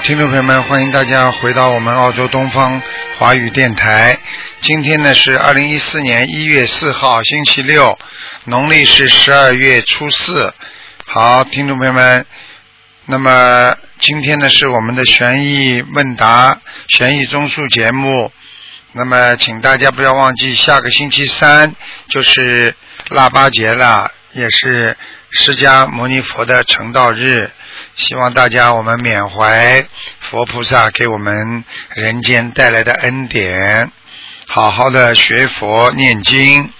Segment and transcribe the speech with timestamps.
[0.00, 2.82] 听众朋友们，欢迎大家回到我们澳洲东方
[3.18, 4.18] 华语电台。
[4.60, 7.98] 今天呢是二零一四年一月四号，星期六，
[8.44, 10.52] 农历是十二月初四。
[11.06, 12.26] 好，听众朋友们，
[13.06, 18.30] 那么今天呢是我们的悬疑问答、悬疑综述节目。
[18.92, 21.74] 那么，请大家不要忘记，下个星期三
[22.08, 22.74] 就是
[23.08, 24.96] 腊八节了，也是
[25.30, 27.50] 释迦牟尼佛的成道日。
[27.96, 29.86] 希望大家我们缅怀
[30.20, 31.64] 佛菩萨给我们
[31.94, 33.90] 人间带来的恩典，
[34.46, 36.72] 好好的学佛念经。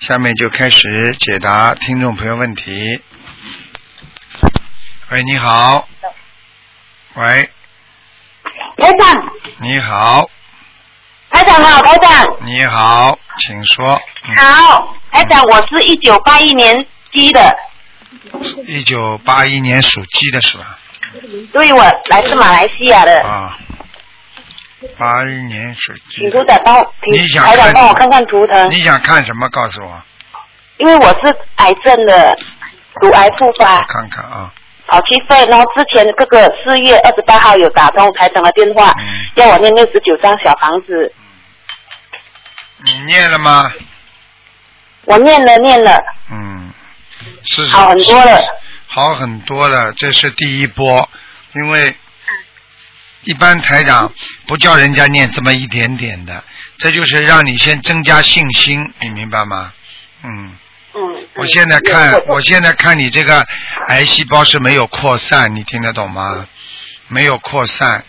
[0.00, 2.72] 下面就开始解答听众朋友问题。
[5.10, 5.86] 喂，你好。
[7.14, 7.50] 喂，
[8.78, 10.28] 台长，你好，
[11.30, 14.00] 台长好，台长你好，请说。
[14.36, 17.54] 好，台长，我是一九八一年鸡的，
[18.66, 20.78] 一九八一年属鸡的是吧？
[21.52, 23.58] 对我来自马来西亚的，啊，
[24.98, 29.48] 八一年属鸡请组长帮你想台长帮我看看图腾，你想看什么？
[29.50, 30.02] 告诉我，
[30.78, 32.36] 因为我是癌症的，
[33.02, 33.76] 乳癌复发。
[33.76, 34.52] 我，看看啊。
[34.88, 39.04] 跑去肺，然后之前哥哥四月二十八号有打通台长的电话，嗯，
[39.36, 41.10] 要我念六十九张小房子，
[42.84, 43.72] 你念了吗？
[45.04, 45.98] 我念了念了，
[46.30, 46.51] 嗯，
[47.44, 48.40] 是好很多了，
[48.86, 51.08] 好很多了，这是第一波，
[51.54, 51.94] 因为
[53.24, 54.12] 一般台长
[54.46, 56.42] 不叫人家念这么一点点的，
[56.78, 59.72] 这就是让你先增加信心，你明白吗？
[60.24, 60.56] 嗯，
[60.94, 63.46] 嗯，我现在嗯看，我我现在看你这个
[63.88, 66.46] 癌细胞是没有扩散，你听得懂吗？
[67.08, 68.04] 没有扩散，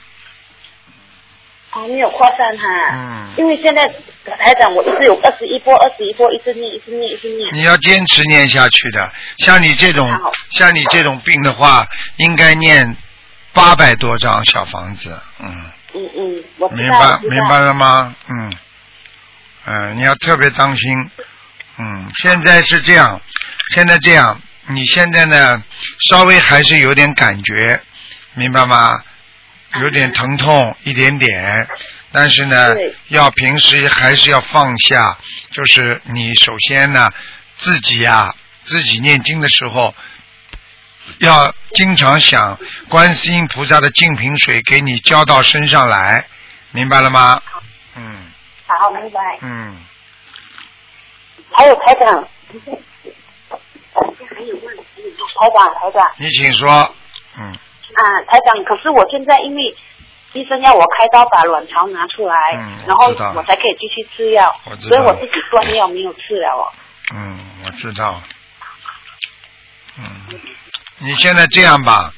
[1.72, 3.84] 哦没有扩散哈，嗯，因为现在
[4.32, 7.54] 台长我一直有二十一波，二十一波，一直念，一直念，一直念。
[7.54, 9.12] 你要坚持念下去的。
[9.38, 10.10] 像你这种
[10.52, 11.86] 像你这种病的话，
[12.18, 12.96] 应该念
[13.54, 15.66] 八百多张小房子，嗯。
[15.96, 18.16] 嗯嗯，我明白明白了吗？
[18.28, 18.54] 嗯，
[19.66, 21.12] 嗯、你要特别当心。
[21.78, 23.22] 嗯，现在是这样，
[23.76, 25.64] 现在这样，你现在呢，
[26.10, 27.82] 稍微还是有点感觉，
[28.34, 28.94] 明白吗？
[29.82, 31.68] 有点疼痛，一点点，
[32.14, 32.76] 但是呢，
[33.08, 35.18] 要平时还是要放下。
[35.52, 37.12] 就是你首先呢，
[37.58, 39.94] 自己啊，自己念经的时候，
[41.18, 42.58] 要经常想
[42.88, 46.28] 观世音菩萨的净瓶水给你浇到身上来，
[46.72, 47.42] 明白了吗？
[47.98, 48.32] 嗯
[48.66, 49.20] 好，明白。
[49.42, 49.76] 嗯，
[51.52, 52.28] 还有台长，
[53.94, 56.70] 还有问，台长，台长，你请说。
[57.38, 59.76] 嗯，啊，台长，可是我现在因为
[60.34, 66.72] 医生要我开刀把卵巢拿出来，嗯然后我才可以继续吃药我，知道所以我自己断药没有吃了哦。
[67.14, 68.22] 嗯，我知道。
[69.98, 70.06] 嗯，
[70.98, 72.12] 你现在这样吧，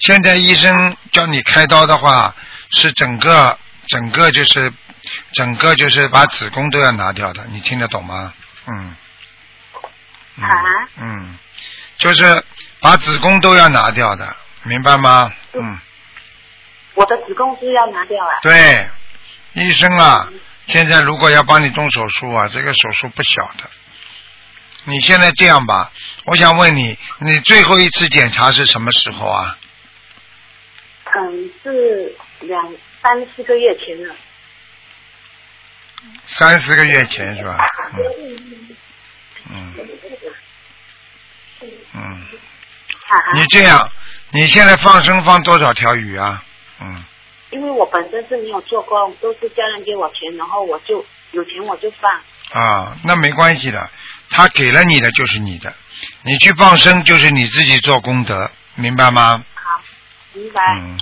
[0.00, 2.34] 现在医生叫你开刀的话，
[2.70, 3.58] 是整个
[3.88, 4.72] 整个就是
[5.32, 8.32] 整个就是把子宫都要拿掉的，你听得懂吗？
[8.66, 8.96] 嗯。
[10.40, 10.54] 嗯啊
[11.00, 11.38] 嗯，
[11.96, 12.44] 就是
[12.80, 15.32] 把子宫都要拿掉的，明白吗？
[15.54, 15.80] 嗯，
[16.98, 18.40] 我的子宫是要拿掉啊。
[18.42, 18.88] 对，
[19.52, 20.28] 医生啊，
[20.66, 23.70] 现在如果要帮你动手术啊，这个手术不小的。
[24.82, 25.92] 你现在这样吧，
[26.24, 29.56] 我想问你，你最后一次检查是什么时候啊？
[31.14, 34.16] 嗯，是两三四个月前了。
[36.26, 37.58] 三四个月前是吧？
[39.50, 39.76] 嗯，
[41.94, 42.26] 嗯，
[43.36, 43.88] 你这样，
[44.30, 46.42] 你现在放生放多少条鱼啊？
[46.80, 47.04] 嗯，
[47.50, 52.10] 因为我本身是没有做工，都是家人给我钱，然后我就有钱我就放。
[52.62, 53.90] 啊，那没关系的，
[54.30, 55.74] 他给了你的就是你的，
[56.22, 59.44] 你去放生就是你自己做功德，明白吗？
[59.54, 59.80] 好，
[60.32, 60.62] 明白。
[60.80, 60.98] 嗯，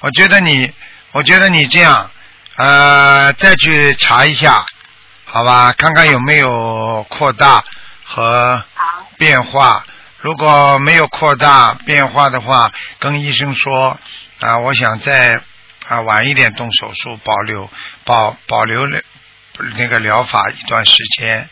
[0.00, 0.72] 我觉得你，
[1.12, 2.10] 我觉得你这样，
[2.56, 4.66] 呃，再去查一下，
[5.24, 7.64] 好吧，看看有没有扩大
[8.04, 9.84] 和好，变化。
[10.20, 13.98] 如果没有扩大变化的话，跟医生说
[14.40, 15.40] 啊，我想再
[15.88, 17.70] 啊晚一点动手术，保留
[18.04, 19.00] 保保留了
[19.76, 21.48] 那个疗法一段时间，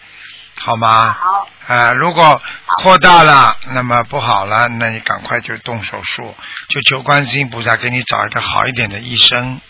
[0.57, 1.17] 好吗？
[1.19, 2.41] 好，啊，如果
[2.79, 6.35] 扩大了，那么不好了，那你赶快就动手术，
[6.69, 9.61] 就求观世音菩萨给你找一个好一点的医生，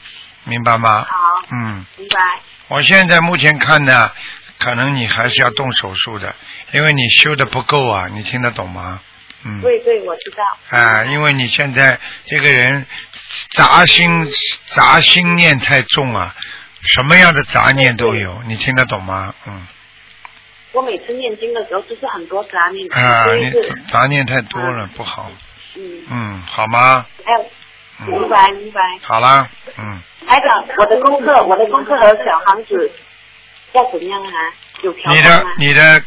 [0.45, 1.07] 明白吗？
[1.09, 1.17] 好，
[1.51, 2.19] 嗯，明白。
[2.69, 4.11] 我现在目前看呢，
[4.59, 6.35] 可能你还是要动手术的，
[6.73, 9.01] 因为你修的不够啊，你听得懂吗？
[9.45, 9.61] 嗯。
[9.61, 10.79] 对对，我知道。
[10.79, 12.87] 啊，因为你现在这个人
[13.51, 14.27] 杂心
[14.75, 16.35] 杂心念太重啊，
[16.83, 19.35] 什么样的杂念都有，你听得懂吗？
[19.47, 19.67] 嗯。
[20.73, 23.53] 我每次念经的时候就是很多杂念，啊，你
[23.89, 25.31] 杂念太多了，不好。
[25.77, 27.05] 嗯，嗯，好吗？
[27.25, 28.81] 还有明白明白。
[29.03, 29.47] 好啦，
[29.77, 32.91] 嗯，台长，我的功课，我的功课和小房子
[33.73, 34.39] 要怎样啊？
[34.83, 35.45] 有条你的？
[35.59, 36.03] 你的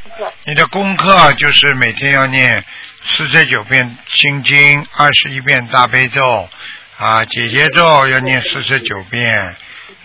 [0.46, 2.66] 你的功课就是每天要念
[3.08, 6.50] 四十九遍心经，二十一遍大悲咒，
[6.98, 9.56] 啊，姐姐咒要念四十九遍，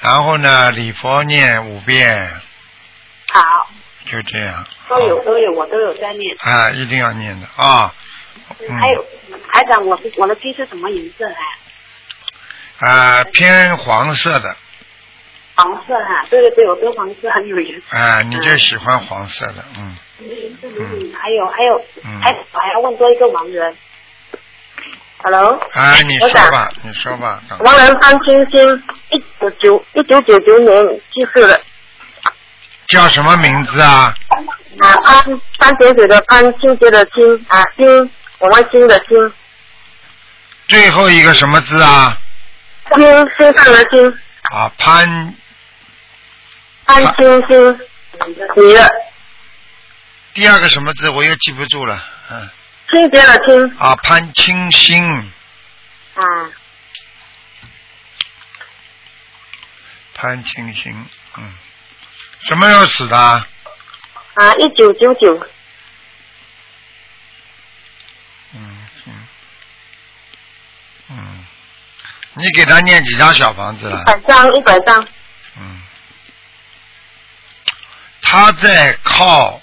[0.01, 2.31] 然后呢，礼佛念五遍，
[3.33, 3.71] 好，
[4.05, 4.67] 就这样。
[4.89, 6.37] 都有都有，我都有在念。
[6.41, 7.95] 啊，一定要念的啊。
[8.61, 8.79] 嗯。
[8.79, 9.05] 还有
[9.53, 12.87] 台长，我是我的鸡是什么颜色啊？
[12.87, 14.57] 啊，偏黄色的，
[15.55, 17.83] 黄色哈、对对对，我对黄色很有缘。
[17.91, 19.97] 啊，你就喜欢黄色的，嗯嗯，
[21.21, 22.21] 还有还有，嗯。
[22.21, 23.77] 还我还要问多一个盲人。
[25.23, 31.61] Hello，哎，你说吧，你说吧，赶快盲人潘青青，一九九一九九九年去世的。
[32.89, 34.15] 叫什么名字啊？
[34.81, 39.33] 啊，潘潘点水的潘，清洁的清啊，金我们金的清，
[40.69, 42.17] 最后一个什么字啊？
[42.97, 43.07] 金
[43.37, 44.13] 身上的金，
[44.53, 45.35] 啊，潘。
[46.87, 47.79] 潘青青，
[48.57, 48.91] 女的，
[50.41, 51.11] 第二个什么字？
[51.11, 52.49] 我又记不住了，嗯，
[52.91, 53.77] 清洁的清。
[53.77, 55.07] 啊，潘清新，
[56.15, 56.53] 嗯，
[60.15, 61.07] 潘清新，
[61.37, 61.53] 嗯，
[62.47, 63.15] 什么时候死的？
[63.19, 63.47] 啊？
[64.33, 65.47] 啊，一九九九，
[68.55, 69.29] 嗯嗯
[71.11, 71.47] 嗯，
[72.33, 74.03] 你给他念几张小房子了？
[74.05, 75.07] 百张一百张，
[75.59, 75.83] 嗯，
[78.23, 79.61] 他在靠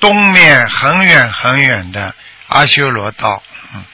[0.00, 2.14] 东面很远很远的
[2.48, 3.42] 阿修罗道，
[3.74, 3.84] 嗯，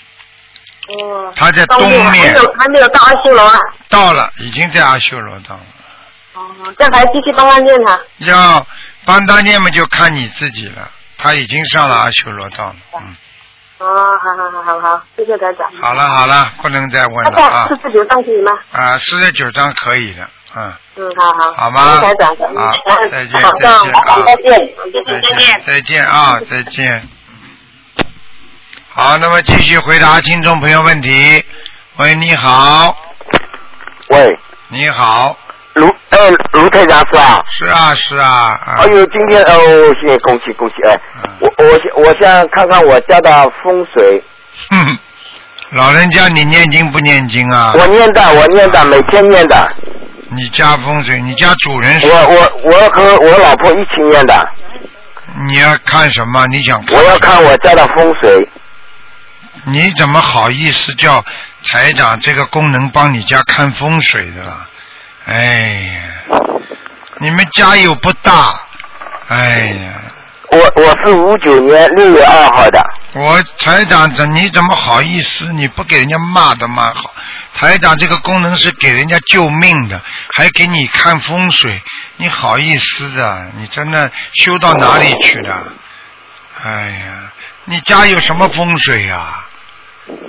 [0.89, 3.59] 哦，他在东还面没有还没有到阿修罗啊，
[3.89, 5.63] 到了，已经在阿修罗道了。
[6.35, 8.67] 哦，这样还继续帮他念他，要
[9.05, 10.91] 帮他念嘛，就看你自己了。
[11.17, 13.17] 他已经上了阿修罗道了，嗯，
[13.79, 13.87] 哦，
[14.19, 15.71] 好好好好好，谢谢台长。
[15.81, 18.53] 好了好了，不能再问了啊四十九张可以吗？
[18.73, 21.53] 啊，四十九章可以的，嗯，嗯，好好。
[21.55, 21.81] 好吗。
[21.81, 24.45] 好嗯再见再见啊再见，
[24.93, 27.09] 再见再见啊，再见。
[28.91, 31.45] 好，那么继续回答听众朋友问题。
[31.99, 32.97] 喂，你好，
[34.09, 35.37] 喂，你好，
[35.75, 36.19] 卢哎
[36.53, 37.45] 卢台长是吧？
[37.49, 38.29] 是啊是啊，
[38.67, 40.95] 啊哎呦，今天哦，谢谢恭喜恭喜哎！
[41.25, 44.23] 嗯我我想我想看看我家的风水，
[44.71, 44.99] 哼，
[45.73, 47.73] 老人家你念经不念经啊？
[47.77, 49.69] 我念的我念的每天念的，
[50.35, 54.49] 你家风水，你家主人是我我我和我老婆一起念的，
[55.47, 56.47] 你要看什么？
[56.47, 56.99] 你想看？
[56.99, 58.49] 我要看我家的风水。
[59.67, 61.25] 你怎么好意思叫
[61.63, 64.69] 财长这个功能帮你家看风水的啦？
[65.27, 65.95] 哎
[66.29, 66.37] 呀，
[67.19, 68.61] 你们家又不大，
[69.29, 69.93] 哎呀，
[70.51, 72.85] 我我是五九年六月二号的，
[73.15, 75.51] 我财长怎你怎么好意思？
[75.55, 77.15] 你不给人家骂的蛮好。
[77.55, 80.01] 台长这个功能是给人家救命的，
[80.35, 81.83] 还给你看风水，
[82.17, 83.47] 你好意思啊？
[83.57, 85.63] 你真的修到哪里去了？
[86.63, 87.33] 哎呀，
[87.65, 89.47] 你家有什么风水呀、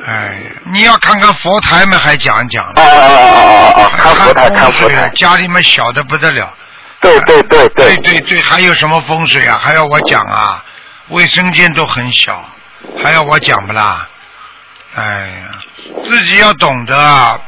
[0.05, 6.53] 哎呀，你要看看佛台嘛，还讲讲哦哦哦哦哦，看佛台看风水家里面小的不得了。
[7.01, 9.59] 对对对对对对，还有什么风水啊？
[9.61, 10.63] 还要我讲啊？
[11.09, 12.43] 卫生间都很小，
[13.03, 14.07] 还要我讲不啦？
[14.95, 15.51] 哎呀，
[16.03, 17.41] 自己要懂得，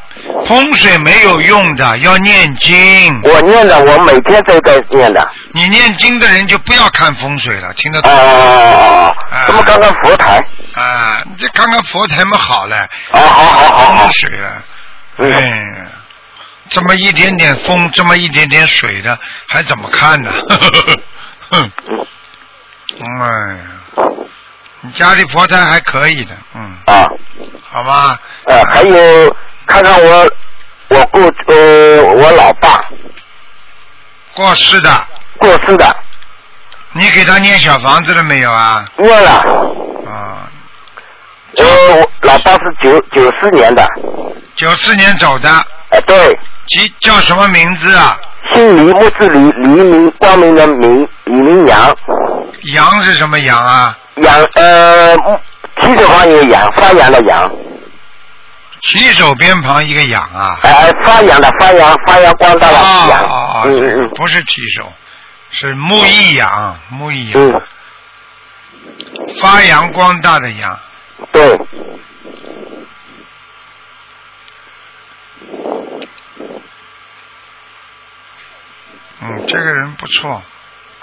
[0.46, 3.22] 风水没有用的，要念经。
[3.24, 5.30] 我念的我每天都在念的。
[5.54, 8.12] 你念经的人就不要看风水了，听得哦懂？
[8.12, 10.44] 哦哦哦，哎那么看看佛台，
[10.76, 12.76] 啊，你这看看佛台嘛好嘞，
[13.12, 14.64] 哦好好好好风，水啊，
[15.18, 15.88] 嗯哎呀，
[16.70, 20.32] 这么一点点风，这么一点点水的，还怎么看呢？
[21.50, 21.72] 哼，
[23.00, 23.64] 嗯哎呀，
[24.82, 27.08] 你家里佛台还可以的，嗯，啊。
[27.70, 28.18] 好吗？
[28.46, 30.32] 呃，还有看看我
[30.90, 32.84] 我过呃我老爸。
[34.34, 34.90] 过世的，
[35.40, 35.96] 过世的，
[36.94, 38.86] 你给他念小房子了没有啊？
[38.98, 39.32] 念了，
[40.06, 40.50] 啊，
[41.58, 41.66] 呃
[41.96, 43.86] 我老爸是九九四年的，
[44.56, 45.50] 九四年走的，
[45.90, 48.18] 呃对，其叫什么名字啊？
[48.54, 51.96] 姓李，木字李，黎明光明的明，李明阳，
[52.74, 53.98] 阳是什么阳啊？
[54.24, 55.16] 阳呃
[55.82, 57.52] 提手旁一个阳，发扬的扬，
[58.82, 60.60] 提手边旁一个养啊？
[60.64, 63.64] 呃发扬的发扬发扬光大的啊扬，啊啊！
[63.66, 64.92] 嗯嗯嗯不是提手，
[65.52, 67.62] 是木易养，木易养，嗯，
[69.40, 70.80] 发扬光大的扬。
[71.32, 71.60] 对，
[79.22, 80.42] 嗯，这个人不错，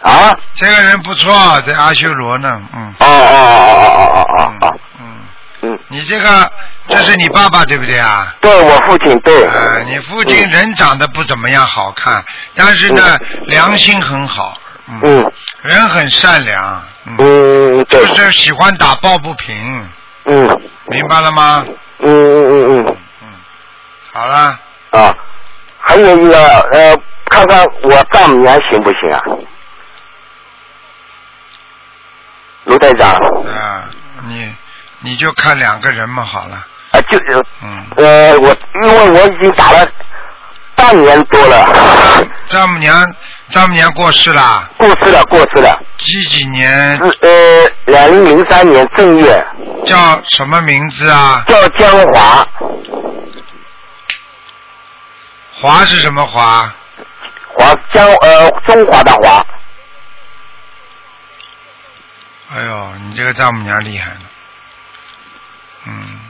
[0.05, 1.33] 啊，这个人不错，
[1.63, 2.61] 在阿修罗呢。
[2.75, 2.95] 嗯。
[2.99, 5.19] 哦哦哦哦哦哦哦哦，嗯，
[5.63, 6.53] 嗯，你这个
[6.87, 8.35] 这是你爸爸对不对啊？
[8.41, 9.45] 对我父亲对。
[9.47, 12.23] 啊，你父亲人长得不怎么样好看，
[12.55, 14.59] 但是呢，良心很好，
[14.89, 15.33] 嗯，嗯。
[15.63, 17.17] 人很善良，嗯，
[17.79, 19.89] 嗯就是喜欢打抱不平，
[20.27, 20.47] 嗯。
[20.89, 21.65] 明白了吗？
[22.01, 22.97] 嗯嗯嗯嗯。
[23.23, 23.29] 嗯，
[24.13, 24.59] 好了，
[24.91, 25.15] 啊，
[25.81, 26.37] 还有一个
[26.73, 26.95] 呃，
[27.31, 29.21] 看看我丈母娘行不行啊？
[32.65, 33.11] 卢队长。
[33.13, 33.91] 啊，
[34.27, 34.55] 你
[35.01, 36.57] 你就看两个人嘛，好了，
[36.93, 37.19] 啊，就
[37.63, 39.87] 嗯，呃我因为我已经打了
[40.75, 41.67] 半年多了，
[42.47, 43.15] 丈母娘
[43.51, 46.99] 丈母娘过世了，过世了过世了，几几年？
[47.21, 47.31] 呃
[47.85, 49.47] 两零零三年正月，
[49.85, 49.97] 叫
[50.31, 51.45] 什么名字啊？
[51.47, 52.47] 叫江华，
[55.61, 56.73] 华是什么华？
[57.57, 59.45] 华江呃中华的华，
[62.55, 64.21] 哎呦，你这个丈母娘厉害了，
[65.87, 66.21] 嗯，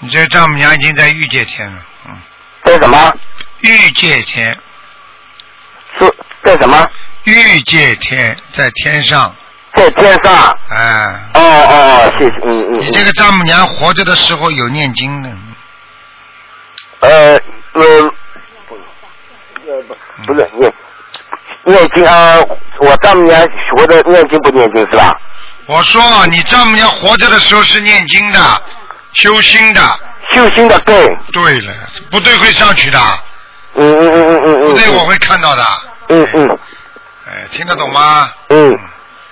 [0.00, 2.14] 你这个丈母娘已经在御界天了，嗯，
[2.62, 3.16] 在什么？
[3.60, 4.54] 御界天，
[5.98, 6.14] 是
[6.44, 6.86] 在什么？
[7.24, 9.34] 御界天在天上，
[9.74, 10.58] 在天上。
[10.68, 12.80] 哎，哦哦，谢谢，嗯嗯。
[12.80, 15.30] 你这个丈母娘活着的时候有念经的，
[17.00, 17.08] 呃
[17.72, 17.82] 呃，
[19.66, 20.50] 呃不不是
[21.66, 22.36] 念念经啊，
[22.80, 23.40] 我丈母娘
[23.76, 25.14] 活着念经不念经是吧？
[25.66, 28.38] 我说你丈母娘活着的时候是念经的，
[29.12, 29.80] 修心的，
[30.32, 31.72] 修心的对，对了，
[32.10, 32.98] 不对会上去的，
[33.74, 34.66] 嗯嗯嗯嗯嗯嗯。
[34.68, 35.64] 不对我会看到的，
[36.08, 36.58] 嗯嗯
[37.26, 38.30] 哎，听得懂吗？
[38.50, 38.78] 嗯，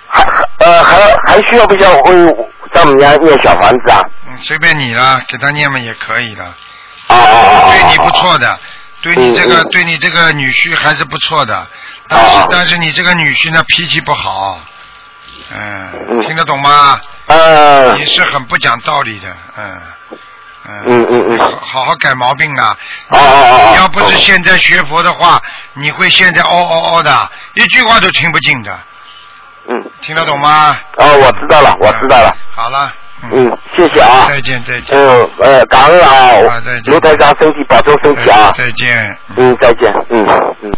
[0.09, 2.35] 还还呃还还需要不需要为
[2.73, 4.01] 丈母娘念小房子啊？
[4.27, 6.43] 嗯，随便你了，给他念嘛也可以的。
[7.07, 7.69] 啊啊啊！
[7.69, 8.59] 对你不错的，
[9.05, 11.67] 对你这个对你这个女婿还是不错的，
[12.07, 14.59] 但是哦但是你这个女婿呢脾气不好，
[15.51, 16.99] 嗯，嗯听得懂吗？
[17.27, 19.81] 嗯你是很不讲道理的，嗯
[20.67, 22.75] 嗯嗯嗯嗯好好好改毛病啊！
[23.75, 25.39] 要不是现在学佛的话，
[25.73, 28.79] 你会现在嗷嗷嗷的，一句话都听不进的，
[29.69, 30.79] 嗯听得懂吗？
[30.97, 32.35] 哦，我知道了，我知道了。
[32.51, 32.91] 好了，
[33.31, 34.25] 嗯，谢谢啊。
[34.27, 36.09] 再见再见，嗯呃，感恩啊
[36.49, 38.51] 啊再，见卢台长身体保重身体啊。
[38.57, 39.17] 再见。
[39.35, 39.93] 嗯，再见。
[40.09, 40.25] 嗯
[40.61, 40.73] 嗯。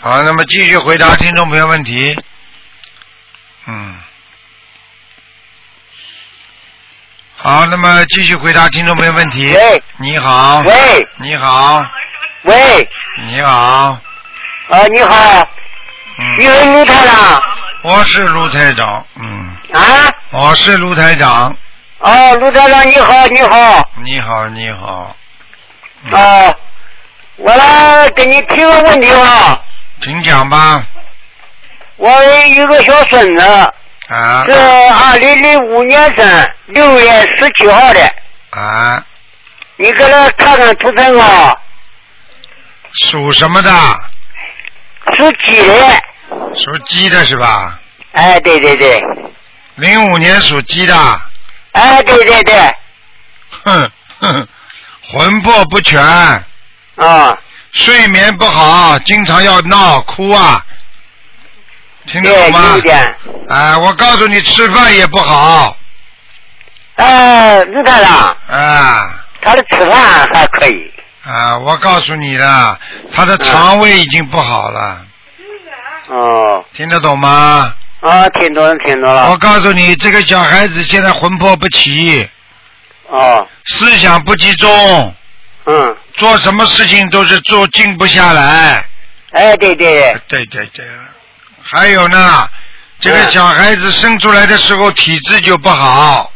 [0.00, 2.16] 好，那么继续回答听众朋友问题。
[3.66, 3.96] 嗯。
[7.36, 9.46] 好，那么继续回答听众朋友问题。
[9.52, 10.60] 喂你好。
[10.62, 10.72] 喂
[11.16, 11.84] 你好，
[12.44, 12.88] 喂，
[13.26, 13.98] 你好。
[14.68, 15.48] 啊，你好，
[16.38, 17.42] 你嗯，是卢台长
[17.82, 19.06] 我是卢台长。
[19.20, 20.10] 嗯，啊？
[20.32, 21.54] 我是卢台长。
[21.98, 23.90] 哦，卢台长你好，你好。
[24.02, 25.16] 你好，你好。
[26.04, 26.56] 嗯哦，
[27.36, 29.60] 我来给你提个问题吧。
[30.00, 30.84] 请讲吧。
[31.96, 33.42] 我有一个小孙子，
[34.08, 38.14] 啊是二零零五年生，六月十七号的，
[38.50, 39.02] 啊，
[39.76, 41.56] 你给他看看图腾啊，
[42.92, 43.70] 属什么的？
[45.16, 45.74] 属鸡的。
[46.54, 47.78] 属鸡的是吧？
[48.12, 49.02] 哎，对对对，
[49.76, 50.94] 零五年属鸡的。
[51.72, 52.76] 哎，对对对，
[53.64, 53.90] 哼
[54.20, 54.48] 哼，
[55.12, 57.36] 魂魄不全，啊，
[57.72, 60.64] 睡眠不好，经常要闹哭啊，
[62.06, 62.80] 听得，懂吗有一？
[62.82, 63.16] 点。
[63.48, 65.76] 哎，我告诉你，吃饭也不好，
[66.94, 70.92] 哎，卢台长，啊他的吃饭还可以。
[71.24, 72.78] 啊，我告诉你的，
[73.12, 75.04] 他的肠胃已经不好了，
[76.08, 77.74] 哦，听得懂吗？
[78.04, 79.36] 啊，听懂了，听懂我。
[79.38, 82.28] 告诉你，这个小孩子现在魂魄不齐，
[83.08, 85.14] 哦，思想不集中，
[85.64, 88.84] 嗯，做什么事情都是做静不下来。
[89.30, 90.44] 哎，对对，对。
[90.44, 90.84] 对对，
[91.62, 92.46] 还有呢，
[93.00, 96.30] 这个嗯小孩子生出来的时候体质就不好，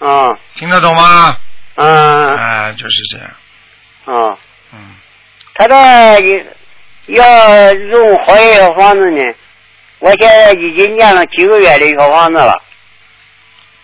[0.00, 0.36] 嗯。
[0.56, 1.36] 听得懂吗？
[1.76, 2.34] 嗯。
[2.34, 3.30] 啊，就是这样，
[4.08, 4.36] 嗯，
[4.74, 4.78] 嗯，
[5.54, 6.46] 他这
[7.06, 9.34] 要用好一个房子呢，
[10.00, 12.62] 我现在已经念了几个月的小房子了，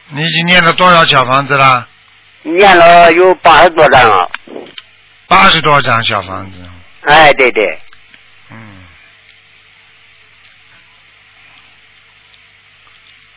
[0.09, 1.89] 你已经念了多少小房子了？
[2.43, 4.31] 念了有八十多张了。
[5.29, 6.59] 八十多张小房子，
[7.03, 7.79] 哎，对对，
[8.51, 8.85] 嗯，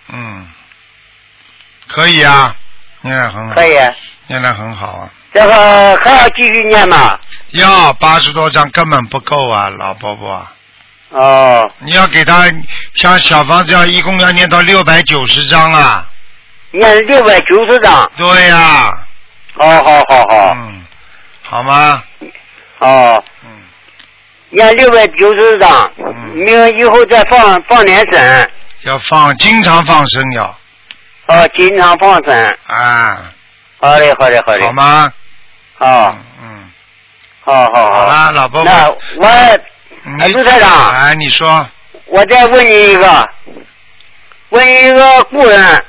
[0.08, 0.48] 嗯，
[1.88, 2.56] 可以啊，
[3.02, 3.74] 念得很好，可以。
[4.28, 5.10] 念得很好啊。
[5.34, 7.20] 这个还要继续念吗？
[7.52, 10.48] 要八十多张根本不够啊，老伯伯，
[11.14, 12.46] 哦，你要给他
[12.96, 16.06] 像小房子要一共要念到六百九十张啊。
[16.72, 18.12] 念六百九十张。
[18.18, 18.92] 对呀、
[19.56, 20.84] 好好好好，嗯，
[21.44, 22.04] 好吗？
[22.80, 23.50] 哦，嗯，
[24.50, 28.50] 念六百九十张，嗯明以后再放放点声。
[28.86, 30.46] 要放，经常放生要，
[31.28, 32.58] 哦，经常放生。
[32.66, 33.32] 啊，
[33.80, 34.64] 好嘞，好嘞，好嘞。
[34.64, 35.14] 好吗？
[35.78, 36.72] 好，嗯嗯，
[37.46, 38.06] 好好好好。
[38.08, 39.60] 了，老婆那伯，我
[40.06, 40.92] 哎你卢台长。
[40.92, 41.70] 哎，你说。
[42.08, 43.30] 我再问你一个，
[44.50, 45.86] 问一个故人，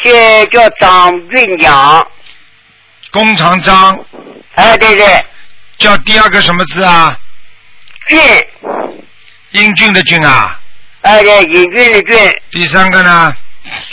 [0.00, 2.06] 姓叫张俊江，
[3.10, 3.98] 弓长张
[4.54, 5.24] 哎，对对，
[5.76, 7.18] 叫第二个什么字啊？
[8.06, 8.18] 俊，
[9.50, 10.58] 英俊的俊啊。
[11.02, 13.34] 哎对，英俊的俊，第三个呢？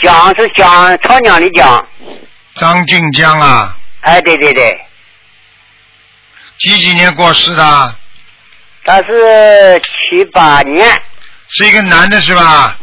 [0.00, 1.86] 江是江长江的江，
[2.54, 4.74] 张俊江啊，哎对对对，
[6.58, 7.96] 几几年过世的？
[8.86, 10.88] 他是七八年，
[11.48, 12.76] 是一个男的是吧？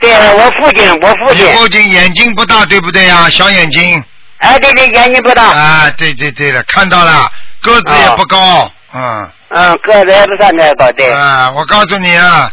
[0.00, 3.28] 对我父亲，我父亲你，父亲眼睛不大，对不对呀？
[3.28, 4.02] 小眼睛。
[4.38, 7.28] 哎对对，眼睛不大，啊，对对对了，看到了，
[7.60, 9.28] 个子也不高，嗯。
[9.48, 12.48] 嗯，个子也不算太高，对，啊，我告诉你啊，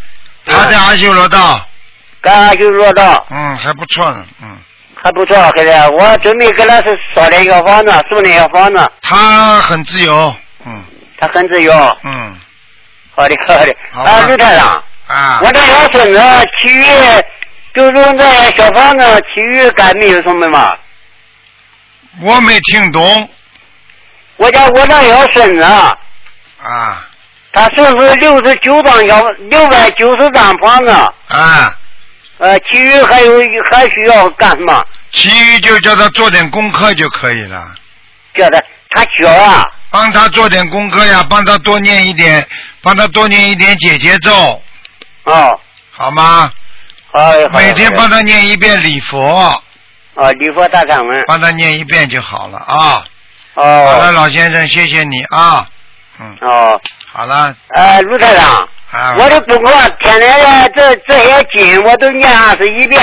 [0.45, 1.61] 他在阿修罗道，
[2.23, 4.57] 在阿修罗道嗯，还不错呢，嗯。
[5.03, 10.35] 还不错，现在我准备给他是烧点小房子，送点小房子，他很自由，
[10.65, 10.83] 嗯
[11.19, 11.71] 他很自由。
[12.03, 12.35] 嗯，
[13.15, 13.75] 好的，好的。
[13.91, 15.39] 好啊，刘台长，啊。
[15.43, 16.21] 我，这小孙子，
[16.59, 16.85] 其余
[17.73, 18.23] 就用这
[18.57, 20.77] 小房子，其余该没有什么嘛。
[22.21, 23.29] 我没听懂。
[24.37, 25.97] 我家我这小孙子，啊
[27.53, 30.91] 他说是六十九张小六百九十张房子，
[31.27, 31.73] 啊，
[32.39, 33.39] 呃，其余还有
[33.71, 34.85] 还需要干什么？
[35.13, 37.73] 其余就叫他做点功课就可以了，
[38.33, 42.45] 叫他他学啊，帮他做点功课呀，帮他多念一点，
[42.85, 44.61] 帮他多念一点姐姐咒，
[45.23, 46.51] 哦，好吗？
[47.11, 49.19] 好的，好的每天帮他念一遍礼佛，
[50.13, 53.03] 哦，礼佛大忏文，帮他念一遍就好了啊。
[53.55, 55.67] 好了，哦老先生，谢谢你啊。
[56.19, 56.79] 嗯，哦，
[57.11, 59.71] 好了哎，卢台长，啊，我的功课
[60.03, 63.01] 天天的这这些经我都念二十一遍。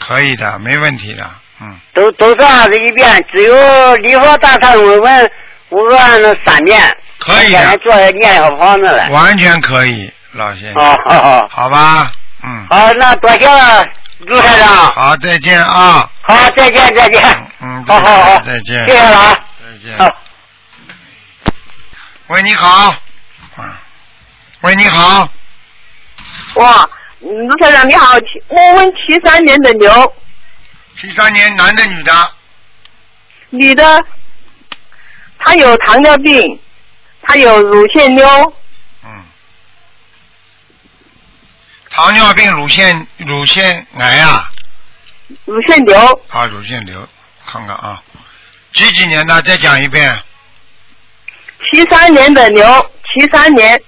[0.00, 1.24] 可以的，没问题的。
[1.60, 5.30] 嗯，都都是二十一遍，只有礼佛大忏悔文，
[5.68, 6.82] 我按了三遍。
[7.26, 9.08] 可以的做念小房子了。
[9.10, 10.74] 完全可以，老先生。
[10.76, 12.66] 哦，好好好吧，嗯。
[12.70, 13.86] 好，那多谢了，
[14.20, 14.68] 卢台长。
[14.68, 16.10] 好，再见啊。
[16.22, 17.22] 好，再见，再见。
[17.60, 18.78] 嗯，好好好，再见。
[18.88, 19.38] 谢谢了啊。
[19.60, 19.98] 再见。
[19.98, 20.16] 好。
[22.28, 22.90] 喂，你好。
[23.56, 23.80] 啊。
[24.62, 25.28] 喂，你好。
[26.54, 26.88] 哇，
[27.20, 28.14] 卢台长你好，
[28.48, 30.14] 我问七三年的牛，
[31.00, 32.12] 七三年男的女的？
[33.50, 34.04] 女的，
[35.38, 36.60] 她有糖尿病，
[37.24, 38.54] 她有乳腺瘤，
[39.02, 39.24] 嗯。
[41.90, 44.50] 糖尿病、乳腺乳腺癌啊，
[45.44, 45.96] 乳腺瘤，
[46.28, 47.08] 啊，乳腺瘤，
[47.46, 48.02] 看看啊，
[48.72, 49.42] 几几年的？
[49.42, 50.22] 再讲一遍。
[51.70, 53.82] 七三年的牛，七三年，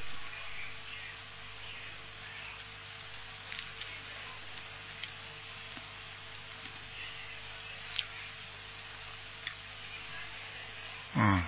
[11.15, 11.43] 嗯，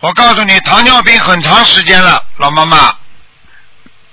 [0.00, 2.76] 我告诉你，糖尿病很长时间了，老妈妈。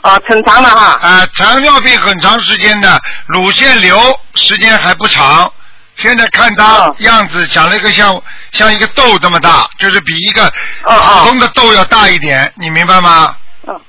[0.01, 3.97] 啊，很长了哈，啊，糖尿病很长时间的，乳腺瘤
[4.35, 5.51] 时间还不长。
[5.95, 8.21] 现在看他哦样子，长了一个像
[8.51, 10.45] 像一个豆这么大，就是比一个
[10.83, 13.35] 哦哦普通的豆要大一点，你明白吗？
[13.67, 13.81] 嗯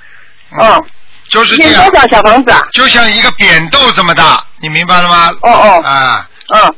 [0.53, 0.85] 嗯哦，
[1.29, 2.63] 就是这样念多，少小房子啊？
[2.73, 5.31] 就像一个扁豆这么大，你明白了吗？
[5.43, 6.75] 哦哦啊，嗯，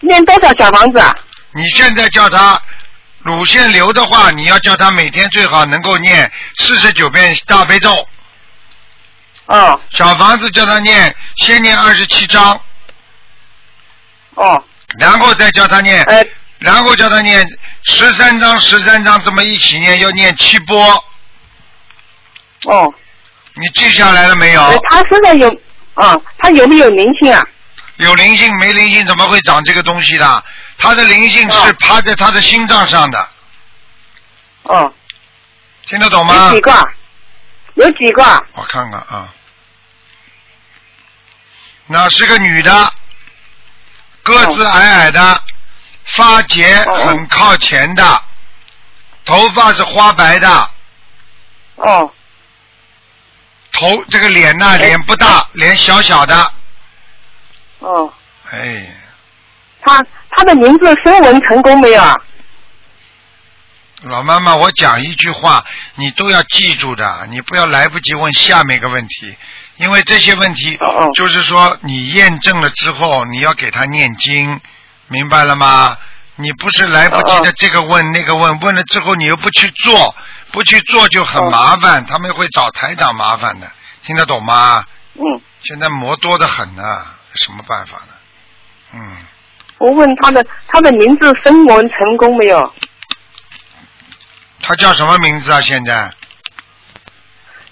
[0.00, 1.14] 念多少小房子啊？
[1.52, 2.60] 你现在叫他
[3.28, 8.08] 乳腺瘤的话，你要叫他每天最好能够念四十九遍大悲咒，
[9.46, 12.58] 哦小房子叫他念，先念二十七章，
[14.34, 14.64] 哦，
[14.98, 16.26] 然后再叫他念，哎，
[16.58, 17.46] 然后叫他念
[17.84, 21.04] 十三章十三章这么一起念，要念七波，
[22.64, 22.94] 哦，
[23.54, 24.62] 你记下来了没有？
[24.62, 25.48] 呃她身上有，
[25.94, 27.46] 啊，他有没有灵性啊？
[27.96, 30.44] 有灵性没灵性怎么会长这个东西的？
[30.78, 33.28] 他的灵性是哦趴在他的心脏上的，
[34.62, 34.92] 哦，
[35.86, 36.48] 听得懂吗？
[36.48, 36.60] 有几？
[36.60, 36.72] 个？
[36.72, 36.82] 啊？
[37.74, 38.22] 有几个？
[38.24, 38.40] 啊？
[38.54, 39.34] 我看看啊，
[41.86, 42.92] 那是个女的，
[44.22, 45.42] 个子矮矮的，
[46.04, 46.92] 发节哦。
[46.94, 48.22] 哦很靠前的，
[49.24, 50.70] 头发是花白的，
[51.76, 52.12] 哦，
[53.72, 56.52] 头这个脸呢脸不大，脸小小的，
[57.80, 58.12] 哦，
[58.50, 58.94] 哎，
[59.82, 62.14] 她她的名字声纹成功没有啊？
[64.02, 65.64] 老妈妈，我讲一句话，
[65.96, 69.34] 你都要记住的，你不要来不及问下面一个问题，
[69.76, 70.78] 因为这些问题
[71.14, 74.60] 就是说你验证了之后，你要给他念经，
[75.08, 75.98] 明白了吗？
[76.36, 80.14] 你不是来不及的这个问那个问，问了之后你又不去做，
[80.52, 83.68] 不去做就很哦麻烦，他们会找台长麻烦的，
[84.06, 84.84] 听得懂吗？
[85.14, 86.82] 嗯，现在魔多的很呢，
[87.32, 88.14] 有什么办法呢？
[88.94, 89.16] 嗯，
[89.78, 92.74] 我问他的他的名字声纹成功没有？
[94.60, 95.60] 他叫什么名字啊？
[95.60, 96.12] 现在？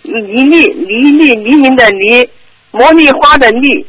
[0.02, 2.30] 黎丽黎丽黎明的黎，
[2.70, 3.86] 茉莉花的莉，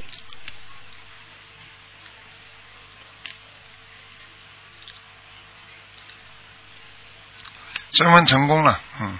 [7.93, 9.19] 升温成功了，嗯，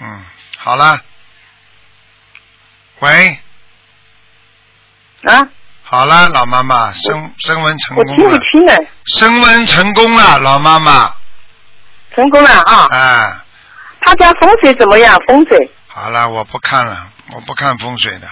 [0.00, 0.24] 嗯，
[0.56, 1.00] 好了，
[3.00, 3.38] 喂，
[5.24, 5.48] 啊，
[5.94, 8.12] 好了，老妈妈，升升温成功了。
[8.14, 8.76] 我听不，清了，
[9.06, 11.14] 升温成功了，老妈妈，
[12.12, 12.88] 成功了啊！
[12.90, 13.32] 哎，
[14.00, 15.16] 他家风水怎么样？
[15.28, 15.70] 风水？
[15.86, 18.26] 好了，我不看了，我不看风水的，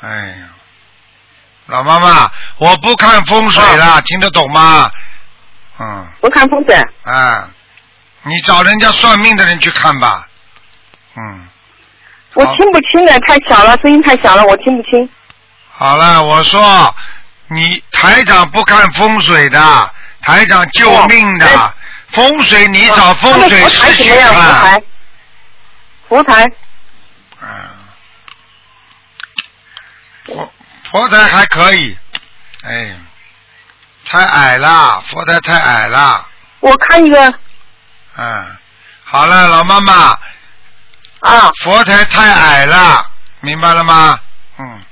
[0.00, 0.48] 哎呀，
[1.66, 4.90] 老妈妈，我不看风水了，听得懂吗？
[5.78, 7.44] 嗯，不看风水，哎，
[8.24, 10.26] 你找人家算命的人去看吧，
[11.14, 11.46] 嗯。
[12.34, 15.08] 我听不清了，太小了，声音太小了，我听不清。
[15.80, 16.94] 好了，我说
[17.48, 21.46] 你台长不看风水的，台长救命的。
[21.46, 21.72] 哦
[22.12, 24.44] 风水你找风水师去佛台怎么样？
[24.48, 24.62] 佛。
[24.64, 24.82] 台，
[26.08, 26.46] 佛台
[27.40, 27.48] 嗯，
[30.24, 30.52] 佛
[30.90, 31.96] 佛台还可以，
[32.64, 32.96] 哎，
[34.04, 36.26] 太矮了，佛台太矮了。
[36.58, 37.32] 我看一个
[38.16, 38.56] 嗯，
[39.04, 40.18] 好了，老妈妈，
[41.20, 44.18] 啊，佛台太矮了，明白了吗？
[44.58, 44.82] 嗯，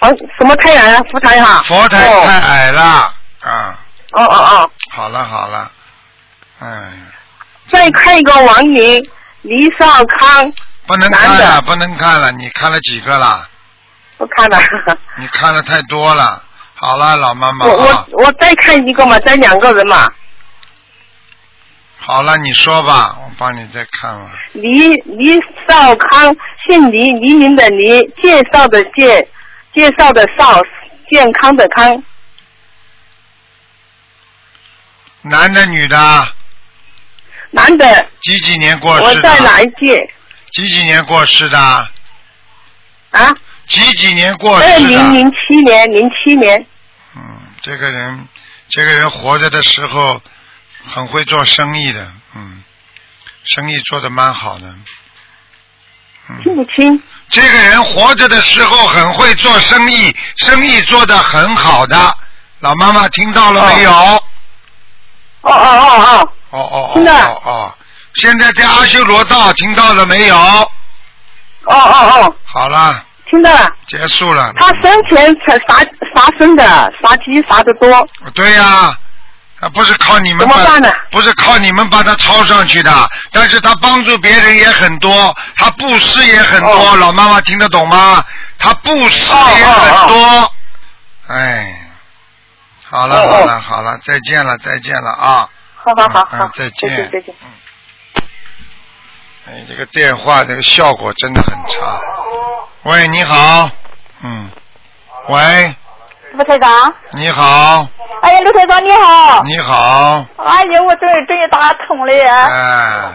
[0.00, 1.02] 房什么太矮啊？
[1.10, 1.62] 佛台哈。
[1.66, 2.82] 佛台哦太矮了，
[3.42, 3.78] 啊，
[4.12, 5.70] 哦哦哦，好了好了，
[6.60, 7.06] 嗯。
[7.66, 9.00] 再看一个王宁，
[9.42, 10.52] 黎少康，
[10.86, 13.46] 不能看了，不能看了，你看了几个了？
[14.18, 14.58] 不看了，
[15.18, 16.42] 你看了太多了。
[16.74, 20.10] 好了，老妈妈我啊我，我再看一个嘛，再两个人嘛，
[21.98, 24.30] 好了，你说吧，我帮你再看吧。
[24.52, 26.34] 黎黎少康，
[26.66, 29.28] 姓黎，黎明的黎，介绍的介，
[29.74, 30.60] 介绍的绍，
[31.10, 32.02] 健康的康，
[35.22, 36.34] 男的女的？
[37.52, 39.64] 男的，几几年过世我在哪的？
[39.64, 40.10] 一届
[40.52, 41.58] 几几年过世的？
[41.58, 43.28] 啊？
[43.66, 44.88] 几几年过二世的？
[44.88, 46.66] 零零七年，零七年，
[47.16, 47.22] 嗯，
[47.62, 48.28] 这个人，
[48.68, 50.20] 这个人活着的时候
[50.84, 52.62] 很会做生意的，嗯，
[53.44, 54.66] 生意做的蛮好的。
[56.28, 57.02] 嗯听不清。
[57.30, 62.16] 这个人活着的时候很会做生意，生意做得很好的。
[62.58, 63.92] 老妈妈听到了没有？
[63.92, 64.22] 哦
[65.42, 67.74] 哦哦哦哦，哦哦听到了哦哦！
[68.16, 70.36] 现在在阿修罗道，听到了没有？
[70.36, 70.68] 哦
[71.66, 73.70] 哦哦，好了，听到了。
[73.86, 74.52] 结束了。
[74.58, 75.78] 他生前才杀
[76.14, 76.64] 杀生的，
[77.02, 77.88] 杀鸡杀的多。
[78.34, 78.98] 对呀、啊，
[79.68, 86.72] 不是靠你们把怎么办呢不是靠你们把他抄上去的，但是他帮助别人也很多，他布施也很多。
[86.72, 88.24] 哦老妈妈听得懂吗？
[88.58, 90.54] 他布施也很多。
[91.28, 91.80] 哎，
[92.88, 95.48] 好了哦哦好了好了，再见了再见了啊！
[95.76, 97.34] 好好好好，嗯再见再见再见。
[99.46, 102.00] 哎，这个电话这个效果真的很差。
[102.82, 103.70] 喂，你好，
[104.22, 104.50] 嗯，
[105.28, 105.74] 喂，
[106.32, 107.86] 卢台长，你好，
[108.22, 113.12] 哎呀，卢台长你好，你好，哎呀，我终于终于打通了呀，哎。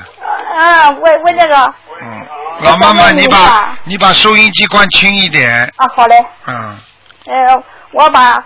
[0.58, 1.56] 嗯，我我那个。
[1.56, 2.26] 啊，嗯，
[2.62, 5.50] 老妈妈，你把你把收音机关轻一点。
[5.78, 6.16] 啊好嘞，
[6.48, 6.78] 嗯，
[7.28, 8.38] 呃，我把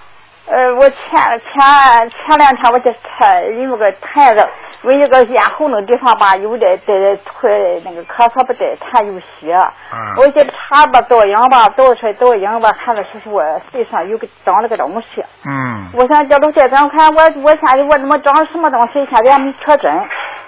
[0.50, 1.00] 呃，我前
[1.46, 4.50] 前前两天我就拆有个台子，
[4.82, 9.54] 我一个咽喉那地方吧，有点得腿那个咳嗽不得痰有血，
[9.94, 15.24] 嗯我就查吧倒影吧，倒出来倒影吧，看了说是我身上有个长了个东西。
[15.46, 19.92] 嗯，我想叫卢台长看我，我现在我怎么长什么东西，现在还没确诊，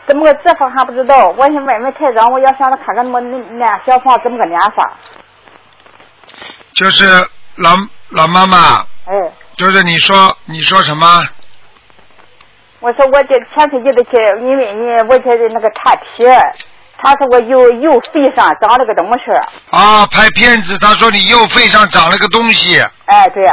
[0.07, 1.29] 怎么个治法还不知道。
[1.37, 4.93] 我想问问台长，我要想着看看怎么那小房怎么个念法。
[6.73, 7.05] 就是
[7.57, 7.69] 老
[8.09, 8.57] 老妈妈，
[9.05, 11.05] 哎，就是你说你说什么？
[12.79, 16.25] 我说我这前些日子去，因为你我这那个查体，
[16.97, 19.25] 他说我右右肺上长了个东西。
[19.69, 23.45] 啊，拍片子，他说你右肺上长了个东西，哎，对，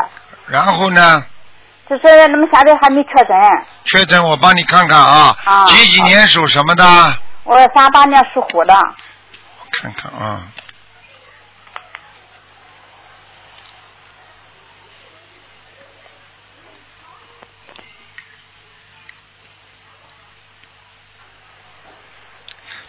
[0.46, 1.22] 然后呢，
[1.90, 3.36] 就是那么现在还没确诊。
[3.84, 6.84] 确诊我帮你看看啊，啊几几年属什么的？
[7.44, 10.40] 我三八年属虎的，我看看啊。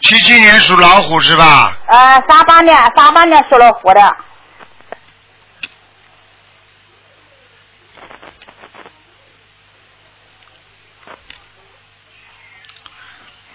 [0.10, 1.78] 七七年属老虎是吧？
[1.86, 4.02] 呃，三八年三八年属老虎的。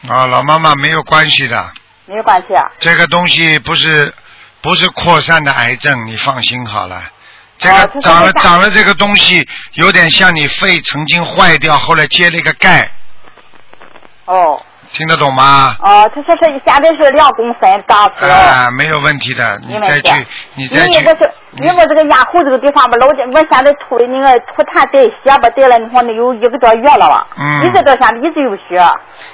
[0.09, 1.73] 啊，老妈妈没有关系的，
[2.07, 2.71] 没有关系啊。
[2.79, 4.15] 这个东西不是
[4.61, 7.11] 不是扩散的癌症，你放心好了。
[7.59, 12.93] 这个哦长了长了这个东西，有点像你肺曾经坏掉，后来接了一个钙，
[14.27, 14.65] 哦
[14.95, 15.75] 听得懂吗？
[15.81, 18.25] 哦，他说是现在是两公分大子。
[18.27, 28.81] 啊，没有问题的，你再去，你再去因为我是，因为这个咽喉这个地方吧，老我现在吐的那个吐痰带血吧，带了你看那有一个多月了吧，嗯一直到现在一直有血，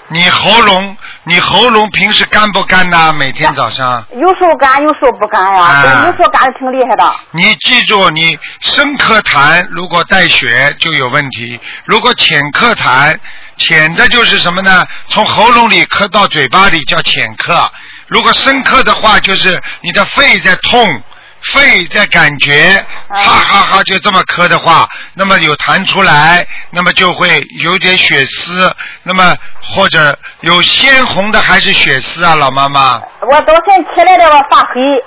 [0.08, 3.12] 你喉咙，你喉咙平时干不干呐？
[3.12, 7.04] 每天早上，有时候干，有时候不干呀，有时候干的挺厉害的。
[7.32, 13.16] 你记住，你深咳痰如果带血就有问题，如果浅咳痰，
[13.60, 14.84] 浅的就是什么呢？
[15.08, 17.68] 从喉咙里咳到嘴巴里叫浅咳，
[18.08, 21.00] 如果深刻的话，就是你的肺在痛。
[21.42, 28.70] 肺在感觉，啊哈哈哈，就这么咳的话，那么有痰出来，那么就会有点血丝，
[29.04, 35.04] 那么或者有鲜红的还是血丝啊，老妈妈我早晨起来的，我发黑，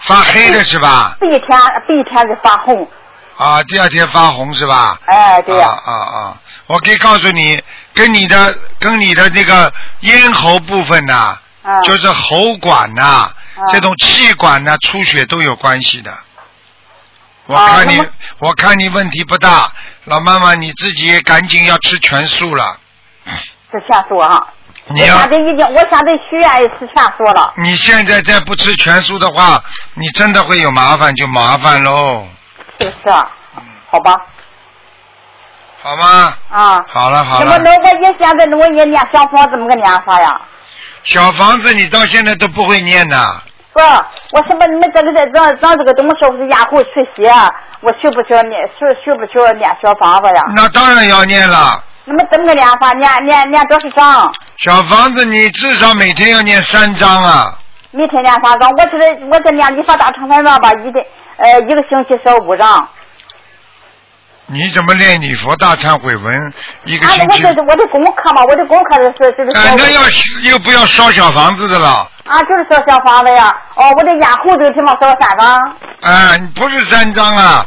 [0.00, 1.16] 发黑的是吧？
[1.18, 2.86] 第一天第一天是发红，
[3.38, 4.98] 啊，第二天发红是吧？
[5.06, 6.36] 哎，对呀、啊啊啊！
[6.66, 7.62] 我可以告诉你，
[7.94, 13.30] 跟你的跟你的那个咽喉部分呐、啊，就是喉管呐、
[13.68, 16.12] 这种气管呐、出血都有关系的。
[17.46, 18.04] 我啊看你，
[18.40, 19.72] 我看你问题不大，
[20.04, 22.78] 老妈妈你自己赶紧要吃全素了。
[23.24, 24.48] 是全素啊。
[24.88, 27.52] 你要我现在已经，我现在许愿也吃全素了。
[27.62, 29.62] 你现在再不吃全素的话，
[29.94, 32.26] 你真的会有麻烦，就麻烦喽，
[32.80, 33.30] 是不是啊？
[33.90, 34.16] 好吧，
[35.86, 36.34] 好吗？
[36.50, 36.84] 啊。
[36.88, 40.40] 好了好了，那么那我也现在我也念小房怎么个念法呀？
[41.04, 43.40] 小房子你到现在都不会念呐。
[43.72, 43.80] 不，
[44.32, 47.30] 我什么你们这个这长长这个东西是咽喉出血，
[47.82, 50.42] 我需不需要念需需不需要念小房子呀？
[50.56, 51.80] 那当然要念了。
[52.04, 52.90] 那么怎么个念法？
[52.94, 54.34] 念念念多少章？
[54.56, 57.56] 小房子你至少每天要念三章啊。
[57.92, 58.68] 每天念三章。
[58.70, 62.88] 我这我这念礼佛大忏悔文吧，一天呃一个星期烧五章。
[64.48, 66.54] 你怎么练礼佛大忏悔文
[66.84, 67.42] 一个啊，星期？
[67.44, 70.00] 我这是我的功课嘛，我的功课是是是哎，烧那要
[70.50, 72.08] 又不要烧小房子的了。
[72.24, 73.54] 啊，就是烧小房子呀。
[73.74, 75.76] 哦，我的咽喉这个地方烧三张。
[76.02, 77.66] 哎，你不是三张啊，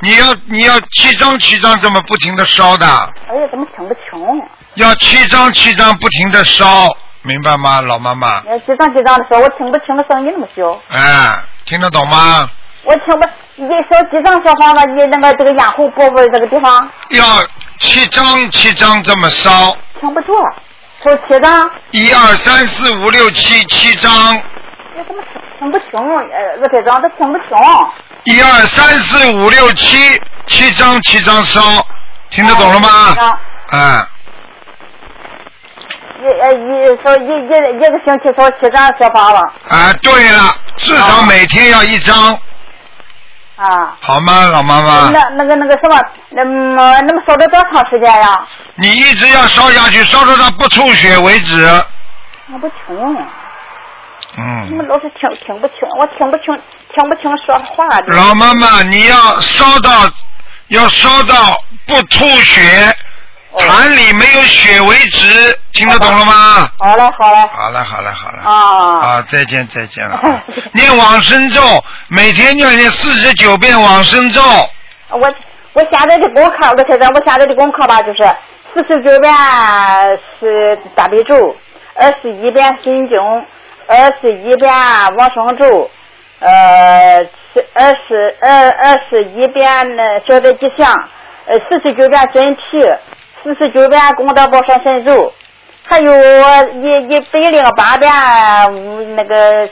[0.00, 4.42] 你要你要七张七张这么不停的烧的，哎呀，怎么听不清？
[4.74, 6.86] 要七张七张不停的烧，
[7.22, 8.28] 明白吗，老妈妈？
[8.46, 10.78] 呃，七张七张的烧，我听不清的声音那么小。
[10.94, 12.48] 哎，听得懂吗？
[12.84, 16.90] 我听不，一烧几张小房子，你那个这个咽喉部位这个地方？
[17.10, 17.24] 要
[17.80, 20.32] 七张七张这么烧，听不住，
[21.02, 24.10] 烧七张，一二三四五六七七张，
[24.96, 25.88] 我怎么听听不清？
[26.30, 27.48] 呃，二这张都听不清。
[28.24, 31.60] 一二三四五六七七张七张烧，
[32.30, 32.88] 听得懂了吗？
[32.88, 34.06] 啊，哎，
[36.22, 39.36] 一呃一烧一一一个星期烧七张小房子
[39.68, 42.38] 啊，对了，至少每天要一张，
[43.58, 43.96] 啊。
[44.00, 45.10] 好吗，老妈妈？
[45.10, 48.38] 那那个那个什么，那么那么烧了多长时间呀？
[48.76, 51.84] 你一直要烧下去，烧到它不出血为止。
[52.50, 52.76] 我不清，
[54.36, 56.46] 你嗯，们老是听听不清，我听不清
[56.94, 58.14] 听不清说话的。
[58.14, 59.90] 老妈妈，你要烧到
[60.68, 62.94] 要烧到不出血，哦
[63.56, 66.70] 痰里没有血为止，听得懂了吗？
[66.78, 67.48] 好嘞，好嘞。
[67.50, 68.38] 好嘞好嘞好嘞。
[68.44, 69.00] 啊。
[69.00, 70.20] 啊，再见再见了。
[70.74, 71.60] 念往生咒，
[72.08, 74.40] 每天要念四十九遍往生咒。
[75.10, 75.20] 我
[75.72, 78.22] 我现在的功课，我现在我现在的功课吧，就是
[78.74, 79.32] 四十九遍
[80.38, 81.56] 是大悲咒，
[81.94, 83.18] 二十一遍心经，
[83.86, 84.70] 二十一遍
[85.16, 85.90] 往生咒，
[86.40, 90.92] 呃，是二十二二十一遍那消灾吉祥，
[91.46, 92.62] 呃，四十九遍真题，
[93.48, 95.32] 四十九遍功德宝山神咒，
[95.86, 98.12] 还有一一百零八遍
[98.68, 99.66] 嗯那个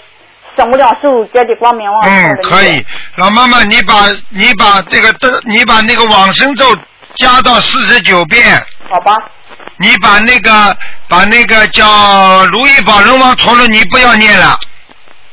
[0.57, 2.03] 圣无量寿觉的光明王。
[2.03, 2.87] 嗯，可以。
[3.17, 3.95] 老妈妈，你把
[4.31, 6.65] 你把这个的，你把那个往生咒
[7.17, 8.43] 加到四十九遍。
[8.89, 9.15] 好吧。
[9.77, 10.75] 你把那个
[11.07, 11.85] 把那个叫
[12.47, 14.59] 如意宝轮王陀罗尼不要念了，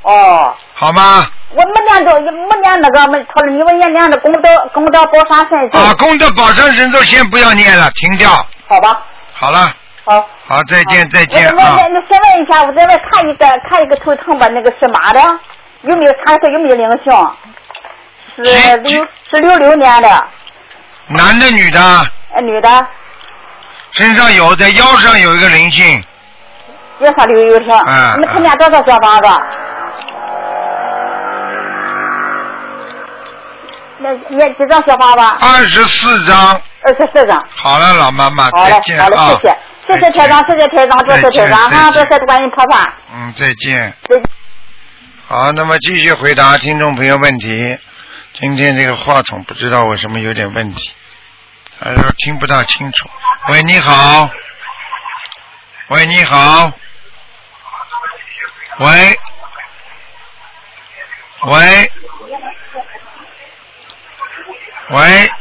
[0.01, 0.53] 哦。
[0.73, 1.25] 好吗？
[1.56, 5.80] 我没念着，没念那个，没，他说你们也念的功德功德宝山神咒。
[5.80, 8.30] 啊，功德宝山神咒先不要念了，停掉。
[8.68, 9.02] 好吧。
[9.34, 9.72] 好了。
[10.06, 10.28] 好。
[10.46, 11.54] 好，再见再见啊。
[11.56, 15.20] 我我那先问一下，我再问看一个看一个头疼吧，那个是马的，
[15.84, 17.13] 有没有看看有没有灵性？
[18.36, 20.28] 是六是六六年的，
[21.08, 21.80] 男的女的，
[22.34, 22.88] 呃，女的，
[23.92, 26.04] 身上有在腰上有一个灵性，
[27.00, 27.78] 也上六六条。
[27.86, 29.30] 嗯你们看见多少小房子？
[34.04, 35.38] 那那几张小花吧？
[35.39, 36.62] 二十四张。
[36.82, 37.42] 二十四张。
[37.56, 39.30] 好了，老妈妈，好嘞再，见好嘞，啊。
[39.30, 42.94] 谢谢，谢谢台长，谢谢台长，多谢台长哈，多谢观音菩萨。
[43.13, 43.94] 嗯，再见。
[44.04, 44.24] 再见。
[45.26, 47.80] 好，那么继续回答听众朋友问题。
[48.34, 50.92] 今天这个话筒不知道为什么有点问题，
[51.80, 53.10] 还说听不大清楚。
[53.48, 54.30] 喂，你好。
[55.89, 56.72] 喂，你好。
[58.80, 59.20] 喂。
[61.46, 61.92] 喂。
[64.89, 65.32] 喂，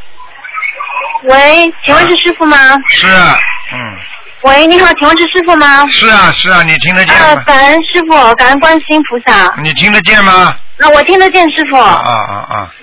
[1.23, 2.57] 喂，请问是师傅吗？
[2.89, 3.37] 是，啊
[3.73, 3.97] 嗯，
[4.43, 5.85] 喂，你好，请问是师傅吗？
[5.89, 7.43] 是啊，是啊，你听得见呃，吗？
[7.45, 9.53] 感恩师傅，感恩观世音菩萨。
[9.61, 10.55] 你听得见吗？
[10.77, 11.77] 那、我听得见师傅。
[11.77, 12.73] 啊啊啊！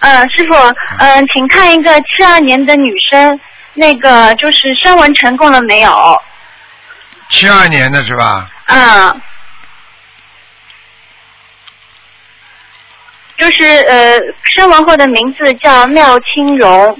[0.00, 0.54] 嗯、师傅，
[0.98, 3.40] 嗯、请看一个七二年的女生，
[3.74, 6.22] 那个就是声纹成功了没有？
[7.30, 8.48] 七二年的是吧？
[8.66, 9.22] 嗯。
[13.38, 14.18] 就是呃，
[14.56, 16.98] 声纹后的名字叫妙清荣，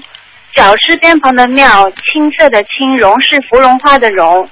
[0.55, 4.49] 角是边旁的妙，青色的青，荣是芙蓉花的荣。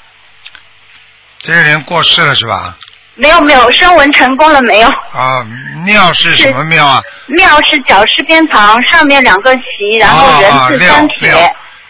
[1.39, 2.77] 这个人过世了是吧？
[3.15, 4.87] 没有没有，声纹成功了没有？
[4.89, 5.43] 啊，
[5.85, 7.01] 妙是什么妙啊？
[7.27, 11.31] 妙是角是边旁，上面两个席，然后人字三撇。
[11.31, 11.49] 啊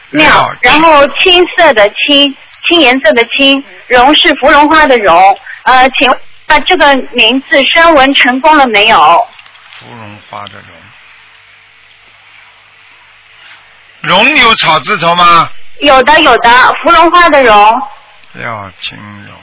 [0.09, 2.33] 妙庙，然后青色的青，
[2.65, 5.37] 青颜色的青，荣是芙蓉花的荣。
[5.63, 9.27] 呃，请问那这个名字声纹成功了没有？
[9.79, 10.69] 芙蓉花的蓉。
[14.01, 15.49] 蓉有草字头吗？
[15.79, 16.49] 有的有的，
[16.83, 17.89] 芙蓉花的蓉。
[18.33, 19.35] 廖金荣。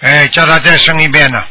[0.00, 1.46] 哎，叫他再生一遍呢。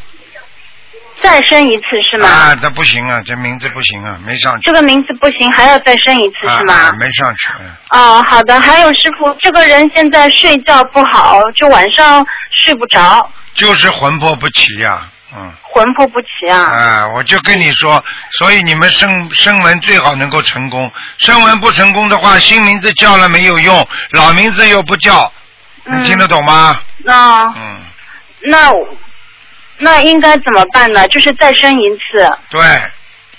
[1.24, 2.28] 再生一次是吗？
[2.28, 4.60] 啊，这不行啊，这名字不行啊，没上去。
[4.64, 6.74] 这个名字不行，还要再生一次是吗？
[6.74, 7.48] 啊，没上去。
[7.60, 8.60] 嗯哦，好的。
[8.60, 15.50] 还有师傅，这个人现在睡觉不好，就晚上睡不着，就是魂魄不齐呀、嗯。
[15.62, 16.58] 魂魄不齐啊。
[16.60, 18.02] 啊，我就跟你说，
[18.38, 25.32] 所以你们生生文最好能够成功，生文不成功的话，新名字叫了没有用，老名字又不叫，
[25.96, 26.78] 你听得懂吗？
[26.98, 27.80] 那、嗯，
[28.42, 28.70] 那
[29.78, 31.06] 那应该怎么办呢？
[31.08, 32.30] 就是再生一次。
[32.50, 32.60] 对，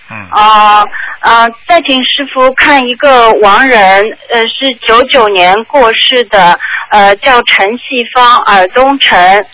[0.09, 0.87] 嗯，哦，
[1.21, 6.59] 呃，再请师傅看一个亡人，呃，是九九年过世的，
[6.91, 9.45] 呃，叫陈细芳，尔东陈，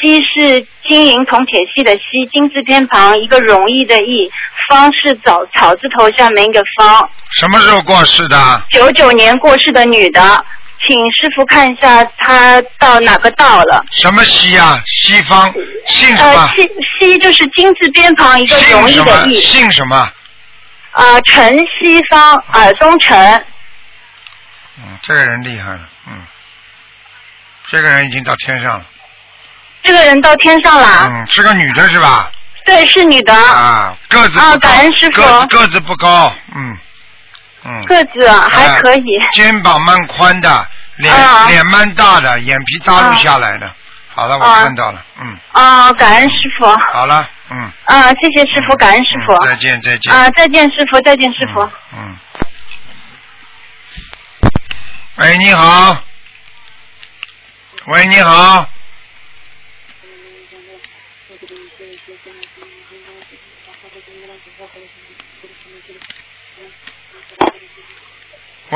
[0.00, 4.30] 西是金银铜铁锡的锡，金字偏旁一个容易的易，
[4.68, 7.08] 方是草草字头下面一个方。
[7.32, 8.36] 什么时候过世的？
[8.70, 10.20] 九九年过世的女的，
[10.84, 13.84] 请师傅看一下他到哪个道了。
[13.92, 14.80] 什么西啊？
[14.86, 15.52] 西方
[15.86, 18.88] 姓什呃么？，西西就是金字边旁一个容？
[18.88, 19.40] 易的易。
[19.40, 19.96] 姓什么？
[20.92, 23.18] 啊，陈西方，耳东陈。
[24.78, 26.22] 嗯，这个人厉害了，嗯，
[27.70, 28.84] 这个人已经到天上了，
[29.82, 31.08] 这个人到天上了。
[31.10, 32.30] 嗯，是个女的是吧？
[32.64, 33.34] 对，是女的。
[33.34, 36.76] 啊，个子不啊高，感恩师傅个子个子不高，嗯
[37.66, 37.84] 嗯。
[37.86, 39.04] 个子还可以。
[39.32, 43.70] 肩膀蛮宽的，脸、啊脸蛮大的，眼皮耷拉下来的。
[44.14, 46.66] 好了，我啊看到了，嗯，啊，感恩师傅。
[46.92, 49.34] 好了，嗯，啊，谢谢师傅，感恩师傅。
[49.34, 50.14] 嗯再见再见。
[50.14, 51.70] 啊，再见师傅，再见师傅。
[51.94, 52.16] 嗯。
[55.16, 56.02] 喂，你好。
[57.88, 58.66] 喂，你好。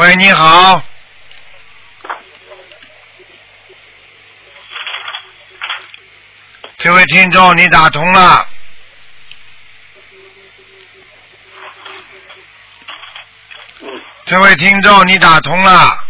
[0.00, 0.82] 喂，你好。
[6.78, 8.48] 这位听众，你打通了。
[14.24, 16.04] 这位听众，你打通了。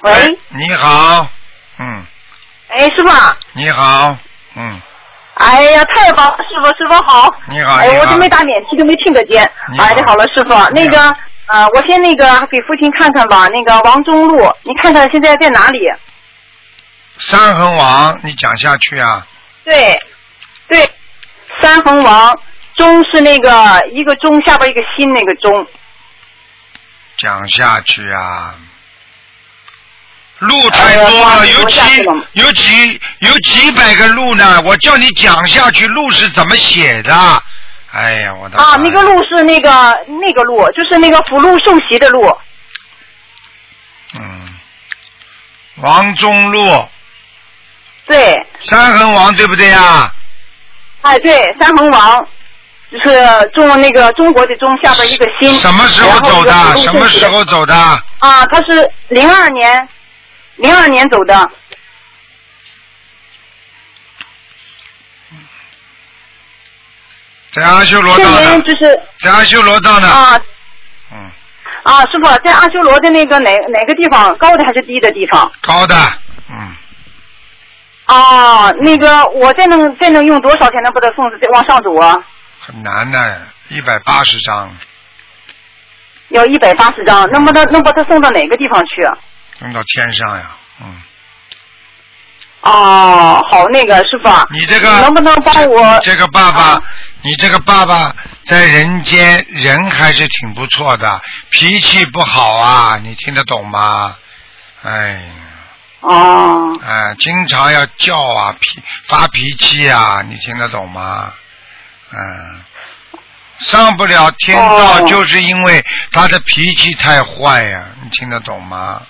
[0.00, 1.39] 喂，你好，嗯，
[2.70, 3.10] 哎，师傅。
[3.54, 4.16] 你好，
[4.54, 4.80] 嗯，
[5.34, 7.34] 哎呀，太棒了，师傅，师傅好。
[7.48, 9.44] 你好，哎，我都没打免提，都没听得见。
[9.78, 10.50] 哎，太好了，师傅。
[10.70, 11.16] 那个，
[11.46, 13.48] 呃，我先那个给父亲看看吧。
[13.48, 15.80] 那个王中路，你看看现在在哪里？
[17.18, 19.26] 三横王，你讲下去啊。
[19.64, 20.00] 对，
[20.68, 20.88] 对，
[21.60, 22.38] 三横王，
[22.76, 23.50] 中是那个
[23.92, 25.66] 一个中下边一个心那个中。
[27.18, 28.54] 讲下去啊。
[30.40, 31.80] 路太多了，有几
[32.32, 34.60] 有几有几百个路呢？
[34.64, 37.14] 我叫你讲下去，路是怎么写的？
[37.92, 39.70] 哎呀，我的啊，那个路是那个
[40.20, 42.34] 那个路，就是那个福禄寿喜的路。
[44.18, 44.48] 嗯，
[45.76, 46.88] 王中路，
[48.06, 50.12] 对，三横王对不对呀？
[51.02, 52.26] 哎对，三横王，
[52.92, 55.52] 就是中那个中国的中下边一个心。
[55.58, 57.74] 什么时候走的什么时候走的？
[57.74, 59.88] 啊，他是零二年，
[60.60, 61.50] 零二年走的。
[67.52, 68.60] 在阿修罗道呢？
[68.62, 69.00] 就是。
[69.18, 70.06] 在阿修罗道呢？
[70.06, 70.40] 啊。
[71.12, 71.30] 嗯。
[71.82, 75.50] 啊师傅在阿修罗的那个哪哪个地方高的还是低的地方？
[75.62, 75.96] 高的
[76.50, 76.76] 嗯。
[78.04, 82.22] 啊那个我再能再能用多少才能把它送再往上走啊？
[82.58, 84.76] 很难呢一百八十张。
[86.28, 89.02] 要一百八十张能把它能把它送到哪个地方去
[89.60, 91.02] 送到天上呀，嗯。
[92.62, 95.98] 哦，好，那个师傅啊，你这个能不能帮我？
[96.02, 96.82] 这个爸爸，啊
[97.22, 98.14] 你这个爸爸
[98.46, 104.16] 在人间人还是挺不错的，脾气不好啊，你听得懂吗？
[104.82, 105.22] 哎，
[106.00, 111.32] 哦，哎，经常要叫啊，脾发脾气啊，你听得懂吗？
[112.12, 112.64] 嗯，
[113.58, 119.02] 上不了天道哦就是因为他的脾气太坏呀、你听得懂吗？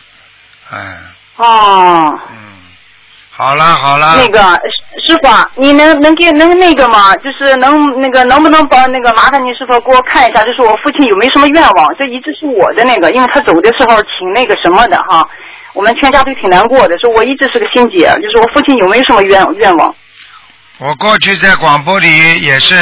[0.70, 0.96] 哎，
[1.36, 2.36] 哦，嗯，
[3.30, 7.12] 好啦好啦，那个师师傅啊，你能能给能那个吗？
[7.16, 11.94] 就是能那个能不能帮那个麻烦您师傅给我看一下，就是我父亲有没有什么愿望？
[11.98, 15.28] 这一直是我的那个，因为他走的时候挺那个什么的哈，
[15.72, 19.94] 我们全家都挺难过的，说我一直是个心结，就是我父亲有没有什么愿愿望？
[20.78, 22.74] 我过去在广播里也是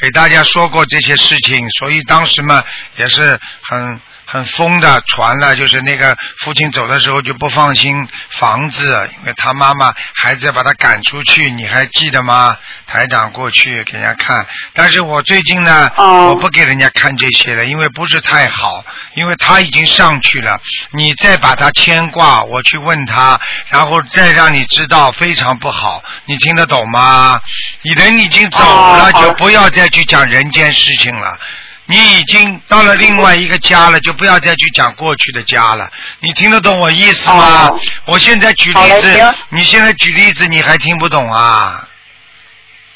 [0.00, 2.62] 给大家说过这些事情，所以当时嘛
[2.96, 4.00] 也是很
[4.32, 12.56] 很疯的传了，就是那个父亲走的时候就不放心房子，因为他妈妈孩子要把他赶出去，你还记得吗？
[12.86, 18.82] 台长过去给人家看，但是我最近呢，哦我不给人家看这些了，因为不是太好，
[19.16, 20.58] 因为他已经上去了，
[20.92, 27.38] 你再把他牵挂，我去问他，然后再让你知道非常不好，你听得懂吗？
[27.82, 31.38] 你人已经走了，哦就不要再去讲人间事情了。
[31.86, 35.90] 你已经到了另外一个家了，就不要再去讲过去的家了。
[36.20, 37.68] 你听得懂我意思吗？
[37.68, 41.86] 哦我现在举例子，你现在举例子，你还听不懂啊？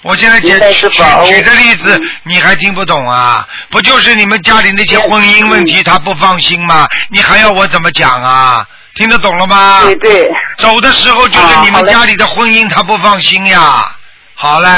[0.02, 3.46] 我现在举举傅举的例子嗯，你还听不懂啊？
[3.70, 6.88] 不就是你们家里那些婚姻问题，他不放心吗？
[7.10, 8.64] 你还要我怎么讲啊？
[8.94, 9.82] 听得懂了吗？
[9.82, 13.96] 对对，走的时候就是你们家里的婚姻，他不放心呀。
[14.34, 14.68] 好嘞，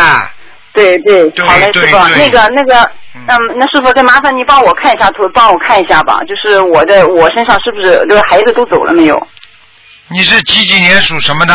[0.73, 2.81] 对对，对好嘞，师傅，那个那个，
[3.15, 9.29] 嗯嗯，那师傅再麻烦你帮我看一下图，帮我看一下吧，就是我的我身上是不是这个孩子都走了没有？
[10.09, 11.55] 你是几几年属什么的？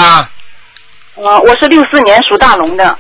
[1.16, 3.00] 呃，我是六四年属大龙的。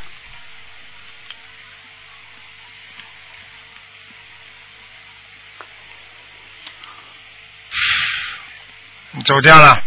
[9.16, 9.80] 你走掉了，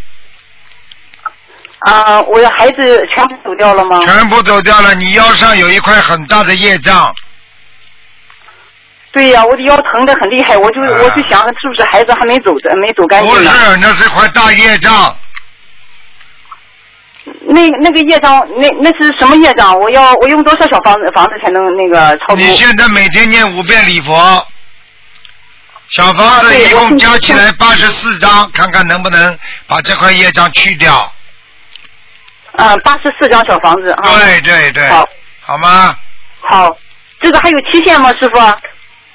[1.81, 4.01] 啊、我的孩子全部走掉了吗？
[4.05, 4.95] 全部走掉了。
[4.95, 7.14] 你腰上有一块很大的业障，
[9.12, 13.51] 对呀、我的腰疼的很厉害，我就、啊我就想是不是孩子还没走的，没走干不净不？
[13.51, 15.16] 是，那是块大业障。
[17.49, 19.79] 那那个业障，那那是什么业障？
[19.79, 22.37] 我要我用多少小房子房子才能那个超度？
[22.37, 24.47] 你现在每天念五遍礼佛，
[25.89, 31.12] 小房子一共加起来八十四张，看看能不能把这块业障去掉。
[32.57, 34.02] 啊，八十四张小房子啊。
[34.18, 35.04] 对对对，好，
[35.40, 35.94] 好吗？
[36.40, 36.76] 好，
[37.20, 38.36] 这个还有期限吗，师傅？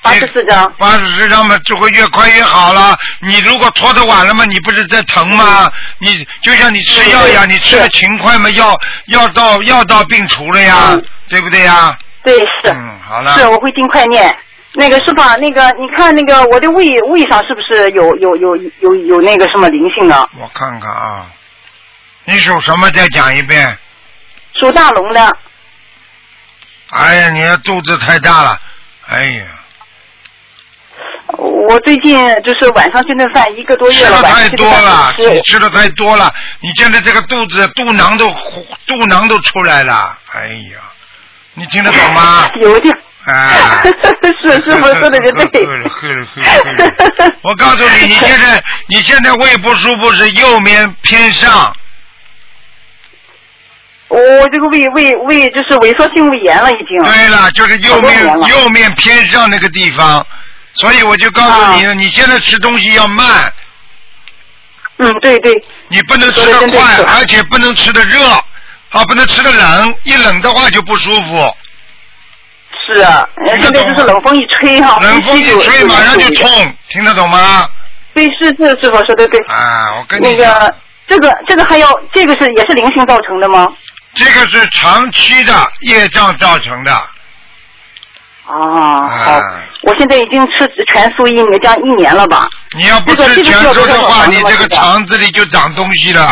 [0.04, 0.74] 八十四张。
[0.80, 2.98] 八十四张嘛，就会越快越好了。
[3.20, 5.72] 你如果拖得晚了嘛，你不是在疼吗？
[6.00, 8.76] 你就像你吃药一样，你吃的勤快嘛，药
[9.08, 11.96] 药到药到病除了呀，嗯对不对呀？
[12.24, 12.70] 对，是。
[12.74, 13.38] 嗯，好了。
[13.38, 14.36] 是，我会尽快念。
[14.74, 20.26] 那个师傅啊，那个你看那个我的胃胃上是不是有有有有有那个什么灵性呢？
[20.40, 21.28] 我看看啊，
[22.32, 22.90] 你属什么？
[22.92, 23.78] 再讲一遍。
[24.60, 25.38] 属大龙的。
[26.92, 28.60] 哎呀，你的肚子太大了，
[29.08, 29.46] 哎呀，
[31.38, 38.28] 我最近就是晚上这顿饭一个多月了，吃的太多了，你吃的太多了，你现在这个肚子肚囊都
[38.86, 40.80] 肚囊都出来了，哎呀，
[41.54, 42.48] 你听得懂吗？
[42.60, 42.94] 有点。
[43.24, 43.80] 啊，
[44.42, 45.64] 是师傅说的就对。
[47.44, 51.72] 我告诉你，你现在你现在胃不舒服是右面偏上，
[54.12, 56.98] 我这个胃胃胃就是萎缩性胃炎了，已经。
[57.04, 60.26] 对了，就是右面右面偏上那个地方，
[60.74, 63.54] 所以我就告诉你了，啊你现在吃东西要慢，
[64.98, 65.54] 嗯，对对。
[65.88, 68.22] 你不能吃的快，而且不能吃的热，
[68.90, 71.56] 啊，不能吃的冷，一冷的话就不舒服，
[72.86, 76.30] 是啊，呃现在就是冷风一吹哈，冷风一吹马上就。
[76.36, 77.66] 痛，听得懂吗？
[78.14, 79.40] 对，是是师傅说的对。
[79.48, 80.76] 啊，我跟那你讲，个
[81.08, 83.68] 这个这个还要这个是也是灵性造成的吗？
[84.16, 86.92] 这个是长期的业障造成的。
[88.48, 89.42] 哦，好啊，
[89.84, 92.48] 我现在已经吃全素一年将一年了吧？
[92.78, 96.28] 你要不吃全素的话，你这个肠子里就长东西了。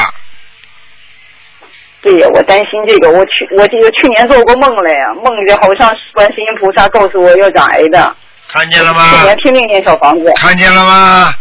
[2.02, 3.10] 对对呀，我担心这个。
[3.10, 8.14] 我去，我这个去年做过梦了呀，梦里好像观世音菩萨告诉我要长癌的。
[8.48, 9.10] 看见了吗？
[9.12, 10.34] 去年拼命念小房子。
[10.36, 11.34] 看见了吗？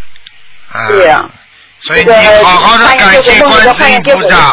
[0.73, 0.87] 啊。
[0.89, 1.25] 对呀。
[1.81, 2.13] 所以你
[2.45, 4.53] 好好的感谢观世音菩萨。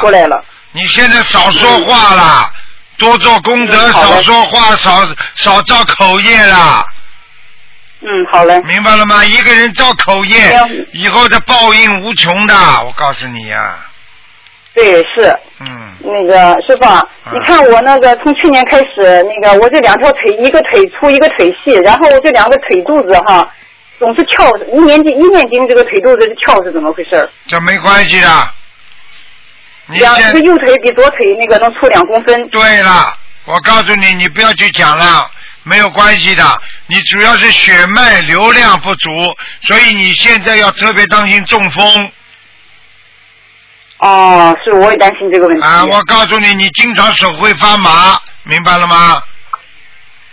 [0.76, 2.52] 你现在少说话啦，
[2.98, 6.86] 多做功德，少说话，少少造口业啦。
[8.02, 8.62] 嗯，好嘞。
[8.64, 9.24] 明白了吗？
[9.24, 10.38] 一个人造口业，
[10.92, 12.54] 以后的报应无穷的，
[12.86, 13.78] 我告诉你呀。
[14.74, 15.34] 对，是。
[15.62, 15.96] 嗯。
[16.02, 16.86] 那个师傅，
[17.32, 23.50] 你看我那个从去年开始，那个我这两条腿，一个腿粗，一个腿细，然后这两个腿肚子哈，
[23.98, 27.30] 总是翘，一年级一年级这个腿肚子是翘是怎么回事？
[27.48, 28.28] 这没关系的。
[29.88, 32.50] 两个右腿比左腿那个能粗两公分。
[32.50, 35.30] 对了，我告诉你，你不要去讲了。
[35.68, 39.10] 没有关系的，你主要是血脉流量不足，
[39.64, 42.12] 所以你现在要特别当心中风。
[43.98, 45.64] 哦，是，我也担心这个问题。
[45.64, 49.24] 啊，我告诉你，你经常手会发麻，明白了吗？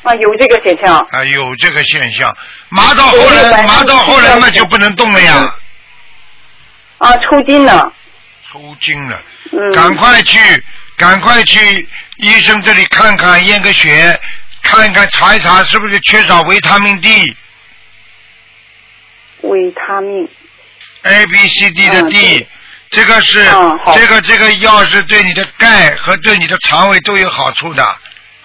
[0.02, 0.98] 啊，有这个现象。
[0.98, 2.30] 啊，有这个现象，
[2.68, 5.54] 麻到后来，麻到后来嘛就不能动了呀。
[6.98, 7.90] 啊，抽筋了。
[8.52, 9.22] 抽筋了。
[9.52, 9.72] 嗯。
[9.72, 10.38] 赶快去，
[10.96, 11.88] 赶快去
[12.18, 14.20] 医生这里看看，验个血。
[14.62, 17.36] 看一看查一查是不是缺少维他命 D？
[19.40, 20.28] 维他命。
[21.02, 22.46] A B C D 的 D，
[22.88, 23.44] 这个是
[23.96, 27.84] 这个这个药是对你的钙和对你的肠胃都有好处的。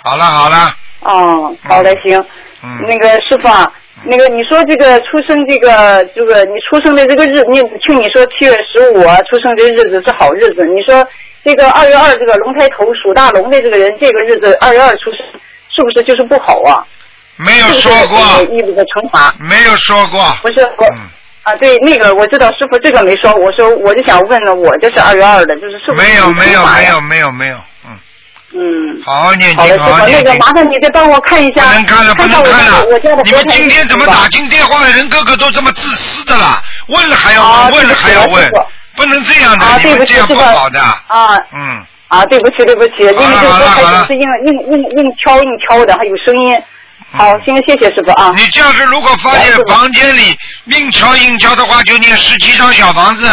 [0.01, 0.75] 好了好了。
[1.01, 2.19] 哦，好的行。
[2.63, 2.81] 嗯。
[2.87, 3.71] 那个师傅啊，
[4.03, 11.05] 那个你说这个出生这个这个你出生的这个日，你听你说七月十五出生这日子是好日子，你说
[11.43, 15.19] 这个二月二这个龙抬头属大龙的这个人，这个日子二月二出生。
[15.69, 16.81] 是不是就是不好啊？
[17.35, 18.17] 没有说过。
[18.45, 19.31] 义务的惩罚。
[19.39, 20.19] 没有说过。
[20.41, 20.85] 不是我
[21.43, 23.31] 啊，对那个我知道，师傅这个没说。
[23.35, 27.91] 我说我就想问了，我这是二月二的，就是是不是没有没有没有没有没有，嗯。
[28.53, 29.01] 嗯。
[29.05, 30.25] 好好念经，好好念经。
[30.25, 31.63] 那个麻烦你再帮我看一下。
[31.65, 32.85] 不能看了，不能看了。
[33.23, 36.61] 你们今天怎么打进电话的人个个都这么自私的啦？
[36.87, 38.49] 问了还要问，问了还要问，
[38.95, 40.79] 不能这样的，你们这样不好的。
[40.79, 41.37] 啊。
[41.53, 41.85] 嗯。
[42.07, 46.57] 啊，对不起，对不起，因为这个开始是硬硬硬硬敲硬敲的，还有声音。
[47.11, 48.33] 好，行，谢谢师傅啊。
[48.35, 50.37] 你这样是如果发现房间里
[50.67, 53.27] 硬敲硬敲的话，就念十七张小房子。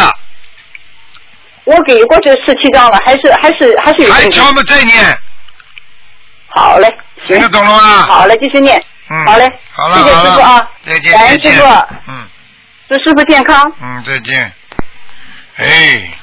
[1.65, 4.13] 我给过这十七张了，还是还是还是有。
[4.13, 4.61] 还敲吗？
[4.65, 5.17] 再念。
[6.47, 6.89] 好嘞，
[7.25, 8.03] 听得懂了吗？
[8.03, 8.81] 好嘞，继续念。
[9.09, 9.25] 嗯。
[9.25, 9.51] 好嘞。
[9.71, 10.71] 好了谢谢师傅啊。
[10.85, 11.53] 再见再见。
[11.53, 11.67] 师傅。
[12.07, 12.27] 嗯。
[12.87, 13.73] 祝师傅健康。
[13.81, 14.53] 嗯，再见。
[15.57, 16.17] 哎。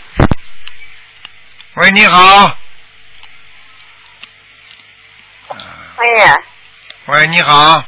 [1.75, 2.57] 喂，你好。
[5.99, 6.07] 喂。
[7.07, 7.85] 喂，你好。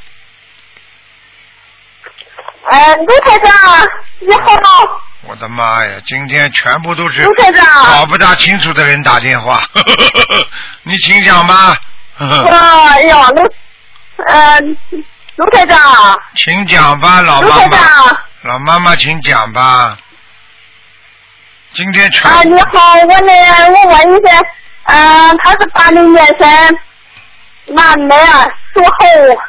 [2.65, 3.87] 哎，卢台长，
[4.19, 5.01] 你好。
[5.27, 9.63] 我的妈呀，今天全部都是卢台长搞不大清楚的人打电话，
[10.83, 11.75] 你请讲吧。
[12.17, 13.41] 哎呀，卢，
[14.27, 14.59] 呃，
[15.35, 15.77] 卢台长。
[16.35, 17.77] 请讲吧，老妈妈。
[18.43, 19.97] 老妈妈，请讲吧。
[21.73, 23.31] 今天全啊，你好，我呢，
[23.73, 24.39] 我问一下，
[24.83, 26.79] 嗯，他是八零年生，
[27.75, 28.15] 男的，
[28.73, 29.41] 属猴，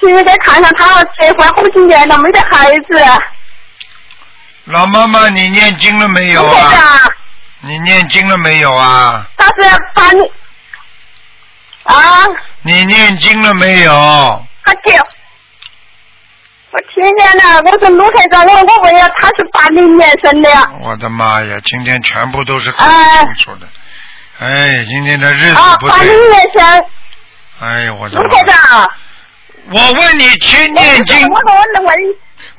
[0.00, 2.98] 请你再看看他结婚好几年了，没得孩子。
[4.72, 6.64] 老妈妈，你念经了没有啊？
[7.60, 9.26] 你念经了没有啊？
[9.36, 9.52] 他是
[9.94, 10.22] 八零，
[11.82, 12.24] 啊？
[12.62, 13.92] 你念经了没有？
[14.64, 14.98] 他结。
[16.70, 20.50] 我听见了，我说卢台长，我我问下他是八零年生的。
[20.80, 23.68] 我的妈呀，今天全部都是很清楚的。
[24.40, 25.90] 哎，今天的日子不对。
[25.90, 26.84] 啊，八零年生。
[27.60, 28.18] 哎呀，我的。
[28.18, 28.90] 卢台长。
[29.70, 31.28] 我问你去念经。
[31.28, 31.94] 我我问。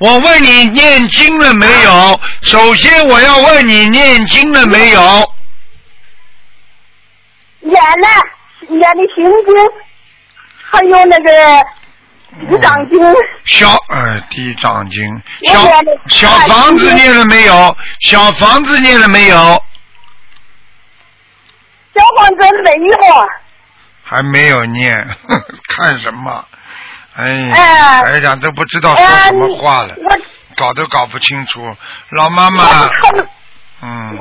[0.04, 2.20] 我问你念经了没有？
[2.42, 5.34] 首先我要问你念经了没有？
[7.62, 9.56] 念了，念的心经，
[10.70, 11.66] 还有那个。
[12.50, 13.00] 地藏经，
[13.46, 15.00] 小呃地藏经，
[15.46, 15.70] 小
[16.08, 17.78] 小房子念了没有？
[18.02, 19.38] 小房子念了没有？
[21.96, 23.28] 小房子没有。
[24.04, 25.08] 还没有念，
[25.70, 26.46] 看什么？
[27.16, 29.96] 哎呀，哎呀，都不知道说什么话了，
[30.56, 31.62] 搞都搞不清楚。
[32.12, 32.64] 老妈妈，
[33.82, 34.18] 嗯。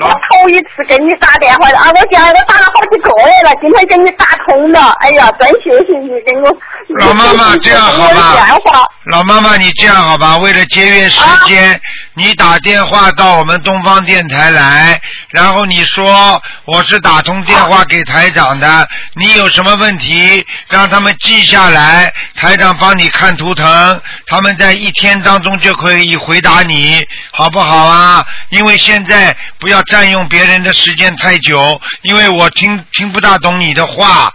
[0.00, 1.90] 我头一次给你打电话啊！
[1.90, 4.92] 我讲我打了好几个月了，今天给你打通了。
[5.00, 6.56] 哎呀，真谢谢你给我。
[7.00, 8.86] 老妈妈这样好吧？
[9.06, 10.38] 老妈妈你这样好吧？
[10.38, 11.80] 为了节约时间，
[12.18, 15.00] 你打电话到我们东方电台来，
[15.30, 28.26] 然后你说我是打通电话给台长的，你有什么问题让他们记下来，台长帮你看图腾，他们在一天当中就可以回答你，好不好啊？
[28.48, 34.32] 因为现在不要占用别人的时间太久，因为我听听不大懂你的话，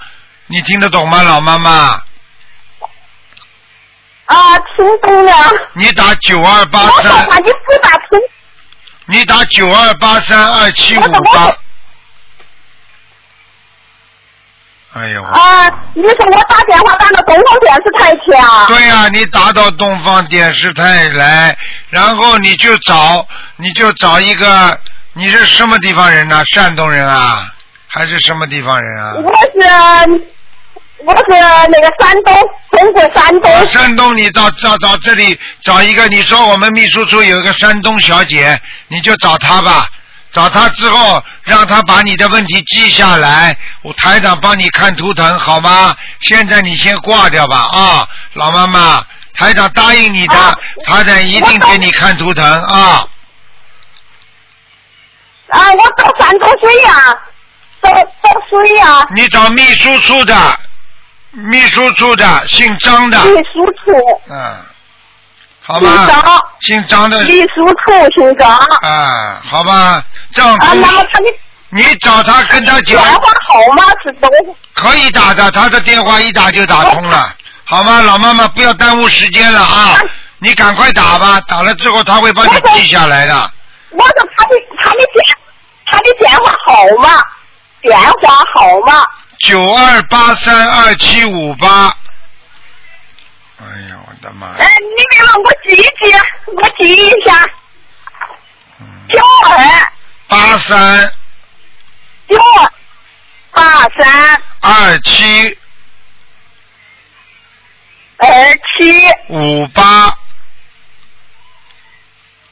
[0.48, 2.00] 你听得懂吗，老妈妈？
[4.26, 5.32] 啊，听懂了。
[5.74, 7.38] 你打九二八三，话
[9.06, 11.56] 你打九二八三二七五八。
[14.94, 18.66] 哎呀，我啊，你说我打电话打到东方电视台去啊？
[18.68, 21.58] 对呀、你打到东方电视台来，
[21.90, 24.80] 然后你就找，你就找一个，
[25.14, 27.44] 你是什么地方人呐、山东人啊，
[27.88, 29.14] 还是什么地方人啊？
[29.16, 30.14] 我是
[31.06, 32.34] 我是那个山东，
[32.72, 33.52] 中国山东。
[33.52, 39.90] 啊山东，你到找找这里找一个，你说我们秘书处有一个山东小姐，你就找她吧。
[40.32, 45.96] 找她之后，让她把你的问题记下来，我台长帮你看图腾，好吗？
[46.22, 50.36] 现在你先挂掉吧，啊，老妈妈，台长答应你的，
[50.86, 53.06] 台长一定给你看图腾啊。
[55.50, 56.94] 啊，我找山东水呀，
[57.84, 59.06] 找找水呀。
[59.14, 60.60] 你找秘书处的，
[61.36, 64.22] 秘书处的，姓张的，秘书处。
[64.30, 64.56] 嗯，
[65.62, 66.40] 好姓吧张。
[66.62, 67.24] 姓张的。
[67.24, 68.56] 秘书处姓张。
[68.82, 71.26] 啊，好吧，这样啊，那么他的
[71.70, 74.30] 你找他跟他讲电，话号码是多？
[74.76, 78.02] 可以打的，他的电话一打就打通了，好吗？
[78.02, 79.98] 老妈妈不要耽误时间了啊，
[80.38, 83.34] 你赶快打吧，打了之后他会帮你记下来的。
[83.90, 85.26] 我说他的他的电
[85.88, 87.24] 他的电话号码，
[87.82, 89.04] 电话号码。
[89.44, 91.88] 九二八三二七五八。
[93.60, 94.56] 哎呀，我的妈呀！
[94.60, 96.18] 哎，你别让我记一记，
[96.56, 97.46] 我记一下。
[99.10, 99.92] 九二
[100.28, 101.14] 八三
[102.30, 102.72] 九二
[103.52, 103.62] 八
[103.98, 105.58] 三二七
[108.18, 108.28] 二
[108.78, 110.18] 七五八。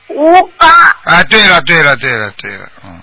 [0.09, 0.67] 五八，
[1.05, 3.01] 哎，对了，对了，对了，对了，嗯，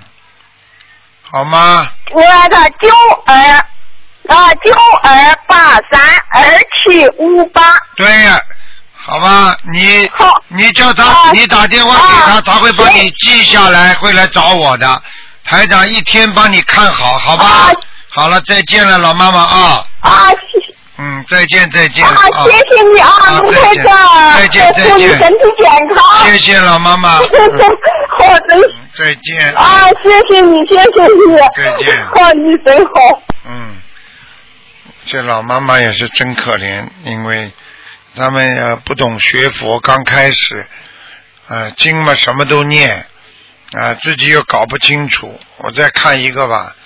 [1.23, 1.91] 好吗？
[2.13, 2.21] 我
[2.51, 2.91] 的九
[3.25, 3.67] 二
[4.29, 4.73] 啊九
[5.03, 5.57] 二八
[5.91, 6.01] 三
[6.33, 6.43] 二
[6.85, 7.63] 七五八。
[7.97, 8.41] 对呀，
[8.95, 15.03] 好吧，你好你叫他，啊你打电话给他，他会帮你记下来，会来找我的。
[15.45, 17.73] 台长一天帮你看好，好吧？
[18.11, 19.85] 好了，再见了，老妈妈啊。
[20.01, 20.37] 啊，谢
[21.01, 22.05] 嗯，再见，再见。
[22.05, 22.15] 啊，
[22.45, 24.91] 谢谢你啊，卢台长，再见，再见。
[24.91, 26.19] 祝你身体健康。
[26.27, 27.19] 谢谢老妈妈。
[27.33, 27.79] 嗯
[28.19, 28.57] 好，的
[28.99, 29.55] 再见。
[29.55, 31.39] 啊，谢谢你，谢谢你。
[31.57, 32.93] 再见好，你真好。
[35.09, 37.51] 这老妈妈也是真可怜，因为
[38.15, 40.67] 他们呃不懂学佛，刚开始，
[41.49, 43.07] 呃经嘛什么都念，
[43.73, 45.41] 啊、自己又搞不清楚。
[45.57, 46.77] 我再看一个吧，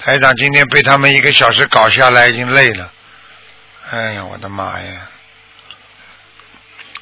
[0.00, 2.90] 台长今天被他们一个小时搞下来，已经累了。
[3.92, 5.08] 哎呀，我的妈呀！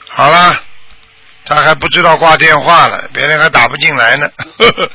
[0.09, 0.63] 好了，
[1.47, 4.31] 他还不知道挂电话了，别人还打不进来呢。
[4.59, 4.91] 呵 呵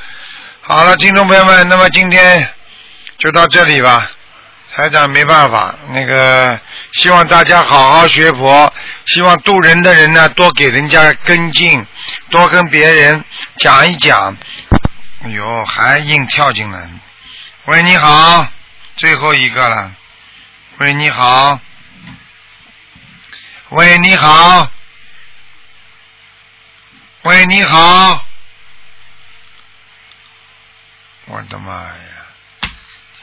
[0.62, 2.48] 好了，听众朋友们，那么今天
[3.18, 4.12] 就到这里吧。
[4.74, 6.58] 台长没办法，那个
[6.94, 8.74] 希望大家好好学佛，
[9.06, 11.86] 希望渡人的人呢多给人家跟进，
[12.30, 13.24] 多跟别人
[13.58, 14.36] 讲一讲。
[15.24, 16.90] 哎呦，还硬跳进来。
[17.66, 18.48] 喂，你好，
[18.96, 19.92] 最后一个了。
[20.78, 21.60] 喂，你好。
[23.70, 24.72] 喂，你好。
[27.24, 28.26] 喂，你好。
[31.26, 32.21] 我的妈呀！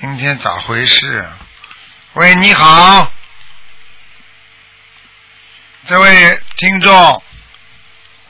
[0.00, 1.28] 今天咋回事？
[2.12, 3.10] 喂，你好，
[5.86, 7.22] 这位听众，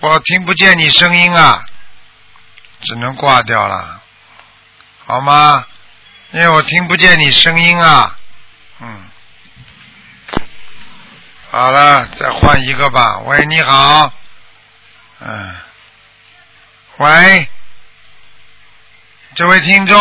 [0.00, 1.66] 我听不见你声音啊，
[2.80, 4.00] 只能挂掉了，
[5.04, 5.66] 好吗？
[6.30, 8.18] 因为我听不见你声音啊，
[8.80, 9.10] 嗯，
[11.50, 13.18] 好了，再换一个吧。
[13.26, 14.10] 喂，你好，
[15.20, 15.54] 嗯，
[16.96, 17.46] 喂，
[19.34, 19.98] 这位听众，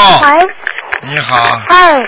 [1.02, 2.00] 你好，哎，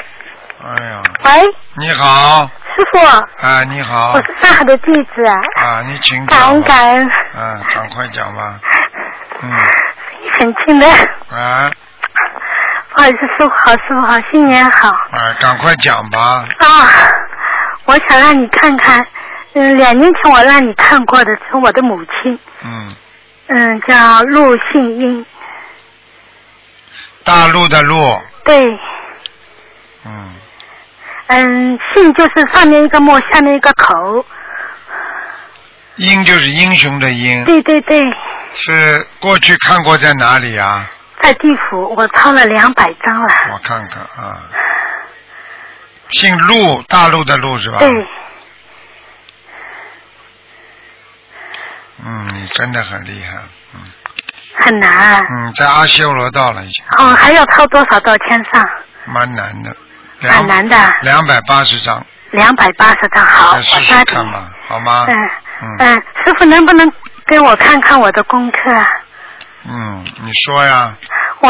[0.64, 4.14] 哎呀，喂，你好，师傅，啊，你好。
[4.14, 8.60] 我，是上海的弟子，啊，你请感讲感恩，啊，赶快讲吧，
[9.42, 9.52] 嗯，
[10.40, 10.88] 很近的，
[11.32, 11.70] 啊，
[12.96, 14.90] 不好意思，师傅好，师傅好，新年好。
[14.90, 16.88] 啊，赶快讲吧，啊！
[17.86, 19.06] 我想让你看看，
[19.54, 22.96] 嗯，两年前我让你看过的是我的母亲，嗯，
[23.48, 25.26] 嗯，叫陆信英，
[27.24, 27.98] 大陆的陆，
[28.50, 28.80] 对，
[30.06, 30.36] 嗯，
[31.28, 34.26] 嗯，姓就是上面一个木，下面一个口，
[35.98, 38.02] 英就是英雄的英，对对对，
[38.56, 40.90] 是过去看过在哪里啊？
[41.22, 43.28] 在地府，我抄了两百张了。
[43.52, 44.42] 我看看啊，
[46.10, 47.78] 姓陆，大陆的陆是吧？
[47.78, 47.92] 对，
[52.04, 53.38] 嗯，你真的很厉害，
[53.76, 53.82] 嗯
[54.60, 55.24] 很难。
[55.30, 58.64] 嗯，在阿修罗道了已经，哦，还要抄多少到天上？
[59.06, 59.72] 蛮难的，
[60.22, 63.26] 很两难的，两百八十张，两百八十张。
[63.26, 64.06] 好，我再试试。
[64.06, 65.06] 看嘛，好吗？
[65.08, 65.14] 嗯
[65.62, 65.94] 嗯嗯，
[66.26, 66.88] 师傅能不能
[67.26, 68.88] 给我看看我的功课啊？
[69.68, 70.96] 嗯，你说呀，
[71.42, 71.50] 我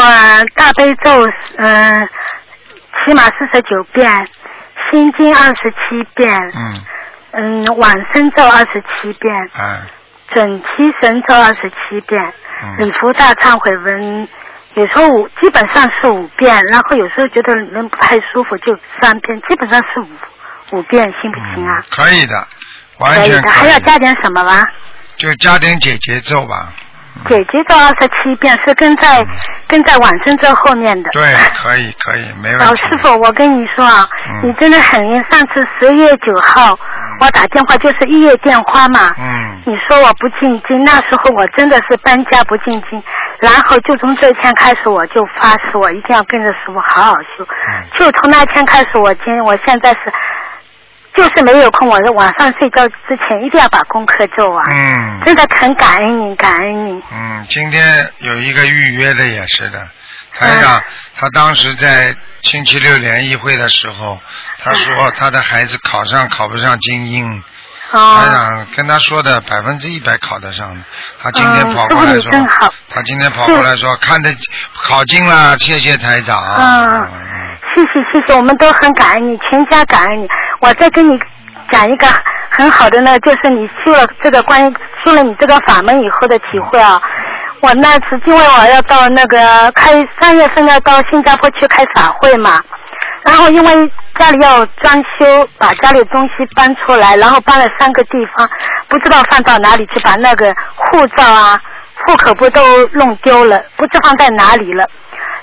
[0.54, 1.26] 大悲咒，
[1.58, 2.08] 嗯、
[3.04, 4.28] 起码四十九遍，
[4.90, 6.84] 心经二十七遍，嗯，
[7.32, 9.80] 嗯，往生咒二十七遍，哎，
[10.34, 10.66] 准提
[11.02, 12.22] 神咒二十七遍，
[12.62, 14.28] 嗯礼佛大忏悔文
[14.74, 21.84] 有时候五基本上是五遍，然后有时候觉得人不太舒服就三遍，基本上是五五遍，行不行啊？
[21.90, 22.46] 可以的，
[22.98, 24.62] 完可以的，全可以还要加点什么吗？
[25.16, 26.72] 就加点姐姐咒吧，
[27.28, 29.26] 姐姐的二十七遍是跟在、
[29.68, 31.08] 跟在往生咒后面的。
[31.10, 31.22] 嗯对，
[31.54, 32.64] 可以可以，没问题。
[32.64, 34.08] 老师傅，我跟你说啊，
[34.42, 35.22] 嗯你真的很灵。
[35.30, 36.78] 上次十月九号，
[37.20, 39.10] 我打电话就是一月电话嘛。
[39.18, 39.62] 嗯。
[39.66, 43.02] 你说我不进京，那时候我真的是搬家不进京，
[43.40, 47.44] 然后就从这天开始我就发誓，我一定要跟着师傅好好修。
[47.44, 50.12] 嗯就从那天开始，我今我现在是。
[51.16, 54.64] 就是没有空，我晚上睡觉之前一定要把功课做完。
[54.70, 57.02] 嗯真的很感恩你，感恩你。
[57.12, 59.78] 嗯，今天有一个预约的也是的，
[60.34, 60.82] 台嗯长，
[61.16, 64.18] 他当时在星期六联谊会的时候，
[64.58, 67.42] 他说他的孩子考上考不上精英，
[67.90, 70.80] 台哦，长跟他说的百分之一百考得上的，
[71.22, 72.30] 他今天跑过来说，
[72.88, 74.34] 他今天跑过来说看得
[74.82, 76.42] 考进了，谢谢台长。
[76.56, 77.08] 嗯，
[77.74, 80.26] 谢谢谢谢，我们都很感恩你，全家感恩你。
[80.60, 81.18] 我再跟你
[81.70, 82.06] 讲一个
[82.50, 87.00] 很好的呢，就是你修了这个关于修了你这个法门以后的体会啊。
[87.60, 92.58] 我那次因为我要到那个开三月份要到新加坡去开法会嘛，
[93.22, 98.48] 然后因为家里要装修，把家里东西搬出来，然后搬了三个地方，
[98.88, 101.60] 不知道放到哪里去，把那个护照啊、
[102.06, 104.88] 户口簿都弄丢了，不知放在哪里了。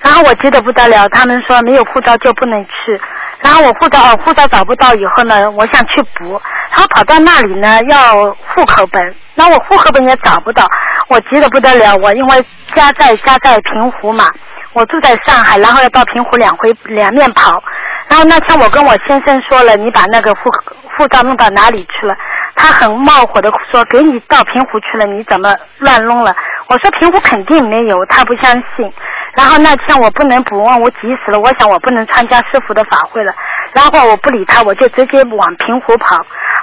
[0.02, 3.00] 然后我急得不得了，他们说没有护照就不能去。
[3.42, 10.68] 然后我护照护照找不到以后呢，我想去补，然后跑到那里呢要户口本，那我户口本也找不到，
[11.08, 11.96] 我急得不得了。
[11.98, 14.26] 我因为家在家在平湖嘛，
[14.74, 17.64] 我住在上海，然后要到平湖两回两面跑。
[18.10, 20.50] 然后那天我跟我先生说了，你把那个护
[20.98, 22.16] 护照弄到哪里去了？
[22.56, 26.34] 他很冒火的说给你到平湖去了，你怎么乱弄了？
[26.70, 28.92] 我说平湖肯定没有，他不相信。
[29.38, 33.32] 然后那天我不能补问，我急死了，我想我不能参加师傅的法会了。
[33.72, 36.18] 然后我不理他，我就直接往平湖跑，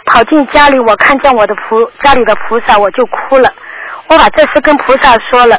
[0.07, 3.49] 跑进家里，我看见我的菩家里的菩萨，我就哭了。
[4.09, 5.57] 我把这事跟菩萨说了。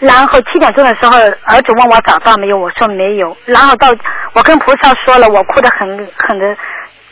[0.00, 3.36] 然后七点钟的时候，儿子问我找到没有，我说没有。
[3.44, 3.88] 然后到
[4.32, 6.56] 我跟菩萨说了，我哭得很很的，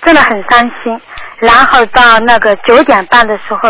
[0.03, 0.99] 真的很伤心。
[1.41, 3.69] 然后到那个九点半的时候，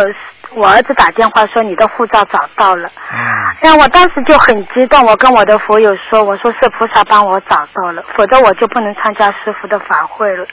[0.57, 2.89] 我儿子打电话说你的护照找到了。
[3.13, 10.47] 嗯然后我当时就很激动，我跟我的佛友说，我说是菩萨帮我找到了，否则我就不能参加师傅的法会了。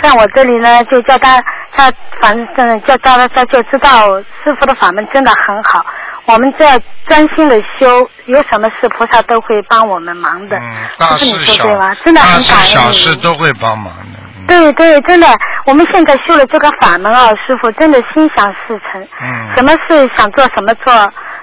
[0.00, 1.42] 在我这里呢，就叫他，
[1.72, 1.90] 他
[2.20, 5.84] 反正叫叫他，他就知道师傅的法门真的很好。
[6.26, 6.70] 我们只要
[7.06, 10.56] 专心的修，有什么事菩萨都会帮我们忙的。
[10.56, 11.94] 嗯大不是你事小说对吧？
[12.04, 12.92] 真的大很感事小。
[12.92, 14.18] 事都会帮忙的。
[14.46, 15.26] 对对，真的，
[15.66, 19.00] 我们现在修了这个法门啊，师傅真的心想事成。
[19.20, 20.92] 嗯什么事想做什么做，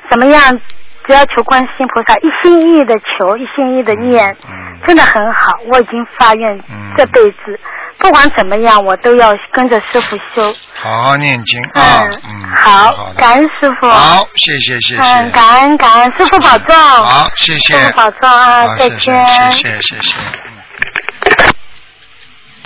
[0.10, 0.60] 怎么样，
[1.08, 5.58] 只要求观世音菩萨，一心一意的求，一心一意的念，嗯真的很好。
[5.72, 6.60] 我已经发愿，
[6.98, 7.60] 这辈子
[8.00, 10.54] 不管怎么样，我都要跟着师傅修。
[10.74, 13.88] 好好念经啊，嗯，好，好，感恩师傅。
[13.88, 16.76] 好，谢谢谢谢，嗯，感恩感恩，师傅保重。
[16.76, 19.52] 好，谢谢，师傅保重啊好，再谢谢见。
[19.52, 20.51] 谢谢谢谢。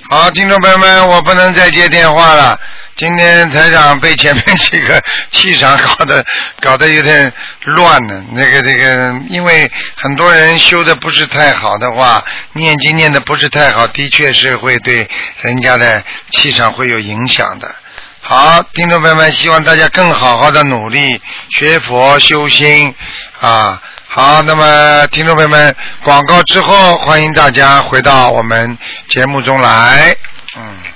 [0.08, 2.60] 好，听众朋友们，我不能再接电话了。
[2.96, 5.02] 今天台长被前面几个
[5.32, 6.24] 气场搞得
[6.62, 8.24] 搞得有点乱了。
[8.34, 15.10] 那个那个，因为很多人修的不是太好的话，念经念的不是太好，的确是会对
[15.42, 17.74] 人家的气场会有影响的。
[18.22, 22.94] 好，听众朋友们，希望大家更好好的努力学佛修心
[23.42, 23.82] 啊。
[24.16, 28.78] 好，那么听众朋友们，广告之后，欢迎大家回到我们
[29.10, 30.16] 节目中来。
[30.56, 30.95] 嗯。